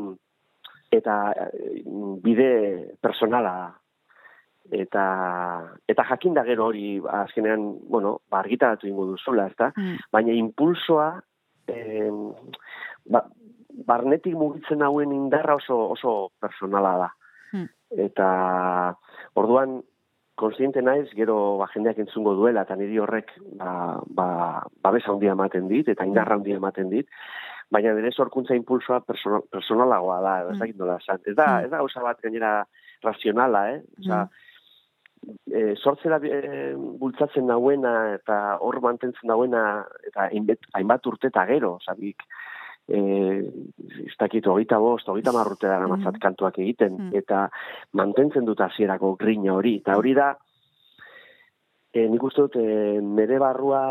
eta 0.94 1.18
e, 1.34 1.82
bide 2.24 2.52
personala 3.02 3.74
eta 4.70 5.04
eta 5.88 6.04
jakin 6.10 6.34
da 6.36 6.44
gero 6.44 6.68
hori 6.68 7.00
azkenean, 7.00 7.64
bueno, 7.88 8.18
ba, 8.30 8.40
argitaratu 8.40 8.86
ingo 8.88 9.06
duzula, 9.12 9.48
ezta? 9.48 9.72
Mm. 9.76 9.96
Baina 10.12 10.34
impulsoa 10.36 11.08
eh, 11.68 12.10
ba, 13.08 13.24
barnetik 13.88 14.34
mugitzen 14.34 14.82
hauen 14.82 15.12
indarra 15.12 15.56
oso 15.56 15.78
oso 15.94 16.32
personala 16.40 16.96
da. 17.04 17.10
Hmm. 17.52 17.68
Eta 18.06 18.28
orduan 19.34 19.80
konsiente 20.38 20.82
naiz 20.82 21.08
gero 21.18 21.58
ba 21.58 21.66
jendeak 21.74 21.98
entzungo 21.98 22.34
duela 22.38 22.62
eta 22.66 22.76
niri 22.78 23.00
horrek 23.02 23.32
ba 23.58 23.98
ba 24.06 24.28
babes 24.82 25.06
handia 25.08 25.34
ematen 25.34 25.68
dit 25.68 25.88
eta 25.88 26.06
indarra 26.06 26.38
handia 26.38 26.56
ematen 26.56 26.90
dit. 26.90 27.08
Baina 27.70 27.92
bere 27.92 28.10
sorkuntza 28.12 28.54
impulsoa 28.56 29.02
personalagoa 29.04 30.20
da, 30.24 30.34
ez 30.40 30.52
hmm. 30.54 30.60
dakit 30.62 30.76
nola 30.78 30.96
esan. 31.02 31.18
Ez 31.26 31.34
da, 31.36 31.46
hmm. 31.46 31.64
ez 31.64 31.70
da 31.70 31.80
gauza 31.82 32.04
bat 32.04 32.22
gainera 32.24 32.52
razionala, 33.04 33.64
eh? 33.74 33.82
Osa, 34.00 34.22
e, 35.50 35.74
sortzera 35.76 36.18
e, 36.24 36.74
bultzatzen 37.00 37.46
nauena 37.50 37.94
eta 38.14 38.38
hor 38.64 38.80
mantentzen 38.84 39.28
nauena 39.30 39.62
eta 40.06 40.28
hainbat 40.30 41.10
urte 41.10 41.30
eta 41.32 41.44
gero, 41.50 41.76
sabik, 41.84 42.24
eh 42.88 43.44
ez 44.08 44.16
dakit 44.18 44.46
hogeita 44.46 44.78
bost, 44.78 45.08
hogeita 45.08 45.32
marrute 45.32 45.68
dara 45.68 45.86
mm. 45.86 46.18
kantuak 46.20 46.58
egiten, 46.58 46.96
mm. 46.96 47.10
eta 47.14 47.48
mantentzen 47.92 48.44
dut 48.44 48.60
hasierako 48.60 49.14
grina 49.16 49.52
hori, 49.54 49.76
eta 49.82 49.96
hori 49.96 50.14
da, 50.14 50.32
e, 51.92 52.06
nik 52.08 52.22
uste 52.22 52.46
dut, 52.46 52.56
e, 52.56 53.00
nire 53.02 53.38
barrua 53.38 53.82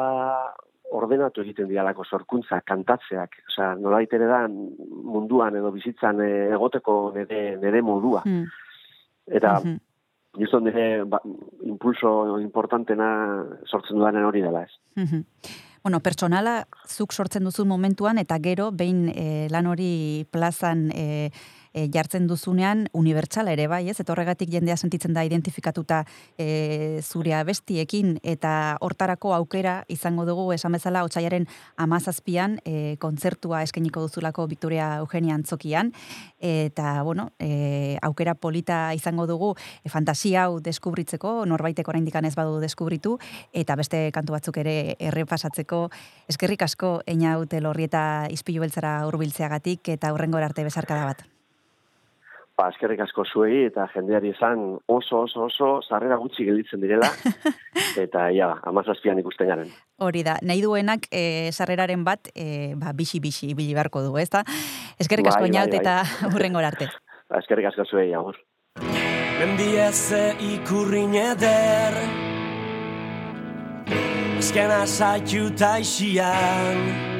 ordenatu 0.97 1.43
egiten 1.43 1.67
dialako 1.67 2.05
sorkuntza, 2.07 2.61
kantatzeak, 2.65 3.41
oza, 3.51 3.73
nola 3.75 4.01
ere 4.01 4.29
da 4.29 4.45
munduan 4.47 5.55
edo 5.59 5.71
bizitzan 5.75 6.21
e, 6.23 6.31
egoteko 6.55 6.97
nire, 7.15 7.41
nire 7.61 7.81
modua. 7.81 8.23
Mm. 8.25 8.45
Eta, 9.27 9.59
mm 9.63 9.77
-hmm. 10.37 10.63
nire 10.63 11.03
ba, 11.03 11.19
impulso 11.63 12.39
importantena 12.39 13.45
sortzen 13.65 13.97
dudanen 13.97 14.25
hori 14.25 14.41
dela 14.41 14.63
ez. 14.63 14.73
Bueno, 15.83 15.99
pertsonala 15.99 16.67
zuk 16.87 17.13
sortzen 17.13 17.45
duzu 17.47 17.65
momentuan 17.65 18.17
eta 18.17 18.39
gero 18.43 18.71
behin 18.71 19.07
e, 19.13 19.47
lan 19.53 19.67
hori 19.67 20.25
plazan 20.31 20.89
e, 20.91 21.29
e, 21.77 21.87
jartzen 21.93 22.27
duzunean 22.27 22.87
unibertsala 22.97 23.53
ere 23.53 23.67
bai, 23.69 23.83
ez? 23.91 23.99
Eta 24.01 24.13
horregatik 24.13 24.49
jendea 24.51 24.77
sentitzen 24.77 25.13
da 25.13 25.23
identifikatuta 25.27 26.03
e, 26.37 27.01
zurea 27.03 27.43
bestiekin 27.47 28.17
eta 28.23 28.77
hortarako 28.81 29.33
aukera 29.37 29.77
izango 29.93 30.25
dugu 30.25 30.49
esan 30.55 30.75
bezala 30.77 31.03
otsaiaren 31.05 31.47
17an 31.77 32.57
e, 32.65 32.95
kontzertua 33.03 33.61
eskainiko 33.67 34.07
duzulako 34.07 34.47
Victoria 34.47 34.95
Eugenia 35.03 35.35
Antzokian 35.37 35.93
eta 36.39 37.03
bueno, 37.03 37.31
e, 37.39 37.97
aukera 38.01 38.35
polita 38.35 38.93
izango 38.97 39.27
dugu 39.29 39.53
e, 39.83 39.89
fantasia 39.93 40.47
hau 40.47 40.59
deskubritzeko 40.63 41.45
norbaitek 41.45 41.87
oraindik 41.87 42.15
ez 42.17 42.35
badu 42.35 42.59
deskubritu 42.59 43.17
eta 43.53 43.75
beste 43.75 44.09
kantu 44.11 44.33
batzuk 44.33 44.57
ere 44.57 44.95
errepasatzeko 44.99 45.89
eskerrik 46.27 46.63
asko 46.65 47.01
eina 47.05 47.37
ute 47.37 47.61
lorrieta 47.61 48.27
izpilu 48.33 48.65
beltzara 48.65 49.05
hurbiltzeagatik 49.05 49.89
eta 49.97 50.13
hurrengora 50.13 50.49
arte 50.49 50.63
besarkada 50.63 51.05
bat. 51.05 51.36
Ba, 52.57 52.71
eskerrik 52.73 53.03
asko 53.03 53.21
zuei 53.21 53.67
eta 53.67 53.83
jendeari 53.91 54.31
izan 54.33 54.61
oso, 54.89 55.19
oso, 55.27 55.43
oso, 55.45 55.67
sarrera 55.85 56.15
gutxi 56.17 56.41
gelditzen 56.47 56.81
direla, 56.81 57.11
eta 58.03 58.23
ja, 58.33 58.47
amazazpian 58.65 59.19
ikusten 59.21 59.51
garen. 59.51 59.69
Hori 60.01 60.23
da, 60.25 60.39
nahi 60.41 60.63
duenak 60.65 61.05
e, 61.13 61.51
sarreraren 61.53 62.01
bat, 62.07 62.31
e, 62.33 62.73
ba, 62.81 62.95
bixi-bixi 62.97 63.51
ibili 63.53 63.77
beharko 63.77 64.01
du, 64.07 64.15
ez 64.17 64.31
da? 64.33 64.41
Eskerrik 64.97 65.29
asko 65.29 65.45
bai, 65.45 65.51
inaut 65.53 65.69
bai, 65.69 65.83
bai. 65.83 65.97
eta 66.01 66.31
hurrengo 66.33 66.63
arte. 66.65 66.89
Ba, 67.29 67.41
eskerrik 67.43 67.67
asko 67.67 67.83
zuei, 67.83 68.07
agur. 68.15 68.37
Mendieze 69.37 70.31
ikurrin 70.39 71.13
eder 71.19 71.97
Ezkena 74.39 74.85
zaitu 74.87 75.49
taixian 75.59 77.16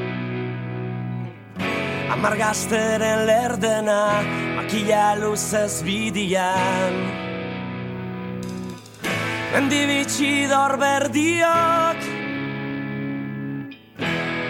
Amargazteren 2.08 3.26
lerdena 3.28 4.24
Makila 4.56 5.16
luzez 5.20 5.84
bidian. 5.84 6.96
Mendibitsi 9.52 10.48
dorberdiok 10.52 12.00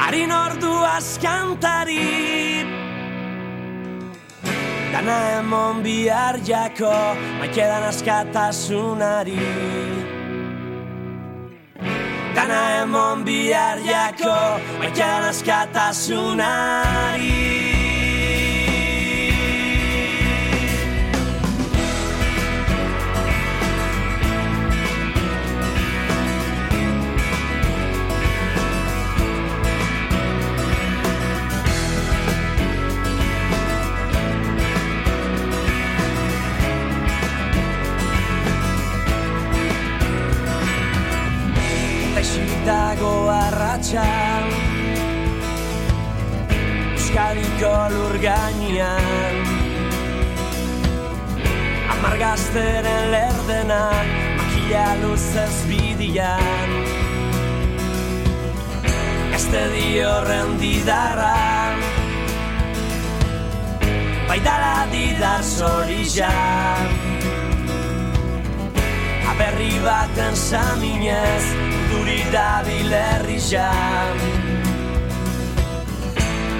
Harin 0.01 0.32
ordu 0.32 0.74
askantari. 0.97 2.05
Dana 4.93 5.18
emon 5.39 5.84
bihar 5.84 6.38
jako 6.45 6.93
Maikedan 7.39 7.84
askatasunari 7.89 9.41
Dana 12.38 12.85
emon 12.85 13.25
bihar 13.25 13.81
jako 13.81 14.61
Maikedan 14.79 15.23
askatasunari 15.33 17.33
arratxa 43.95 44.03
Euskadiko 46.93 47.73
lur 47.93 48.17
gainean. 48.19 49.35
Amargazteren 51.91 53.11
lerdenak 53.11 54.07
Makila 54.38 54.88
luzez 55.01 55.57
bidian. 55.69 56.69
Este 59.33 59.63
di 59.71 60.01
horren 60.03 60.57
didarra 60.59 61.71
Baidara 64.27 64.88
didar 64.91 65.43
zorizan 65.43 66.88
Aberri 69.29 69.79
baten 69.85 70.35
saminez 70.35 71.66
urduri 71.97 72.23
da 72.33 72.63
bilerri 72.65 73.39
jam 73.49 74.17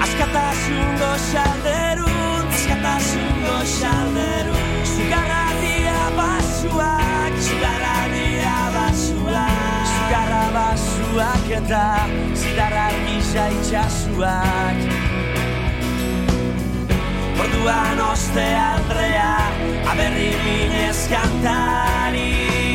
Askatasun 0.02 0.90
goxalderun, 1.02 2.46
askatasun 2.54 3.34
goxalderun 3.46 4.66
Zugarra 4.94 5.46
dia 5.62 6.02
basuak, 6.18 7.34
zugarra 7.48 7.98
dia 8.14 8.58
basuak. 8.76 9.86
Zugarra 9.94 10.46
basuak 10.56 11.50
eta 11.60 11.86
zidarra 12.34 12.88
gisa 13.06 13.46
itxasuak. 13.58 14.80
Orduan 17.38 18.00
oste 18.12 18.48
aldrea, 18.70 19.34
aberri 19.92 20.32
minez 20.46 21.02
kantari 21.12 22.67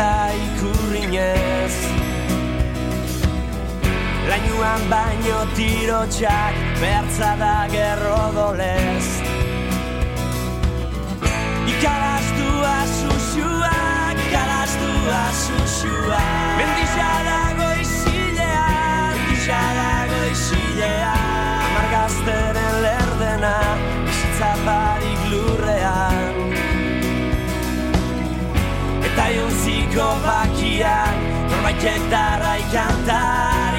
Abestita 0.00 0.32
ikurrinez 0.32 1.74
Lainuan 4.28 4.82
baino 4.88 5.40
tirotxak 5.56 6.54
Bertza 6.80 7.36
da 7.36 7.68
gerro 7.68 8.32
dolez 8.32 9.06
Ikaraztua 11.72 12.76
susuak 12.96 14.16
Ikaraztua 14.24 15.22
susuak 15.44 16.56
Mendizara 16.56 17.42
goizilean 17.60 19.12
Mendizara 19.20 19.92
goizilean 20.12 21.60
Amargazteren 21.68 22.74
lerdena 22.86 23.56
Bizitza 24.06 24.52
lurrean. 25.30 26.50
Eta 29.10 29.24
jontziko 29.90 30.06
bakian 30.24 31.14
Norbaitek 31.50 32.02
darra 32.10 32.54
ikantari 32.62 33.69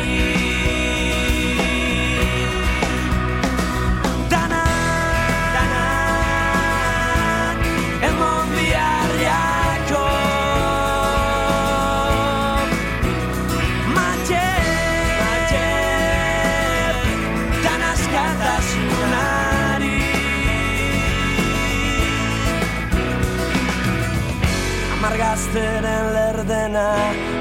gazteren 25.31 26.05
lerdena 26.13 26.87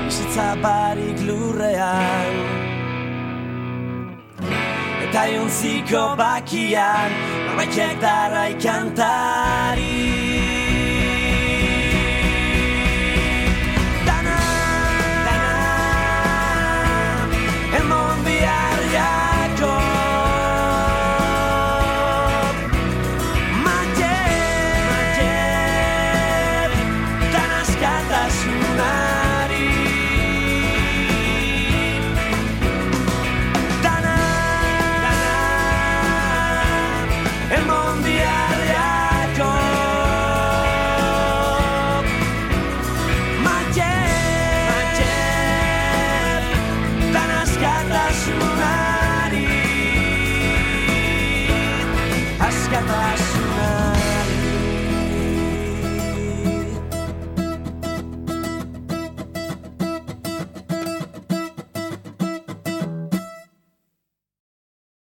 Bizitza 0.07 0.49
barik 0.63 1.19
lurrean. 1.27 2.37
Eta 5.07 5.25
jontziko 5.33 6.05
bakian 6.21 7.19
Norbaitek 7.49 7.99
darra 8.05 8.45
ikantari 8.55 10.10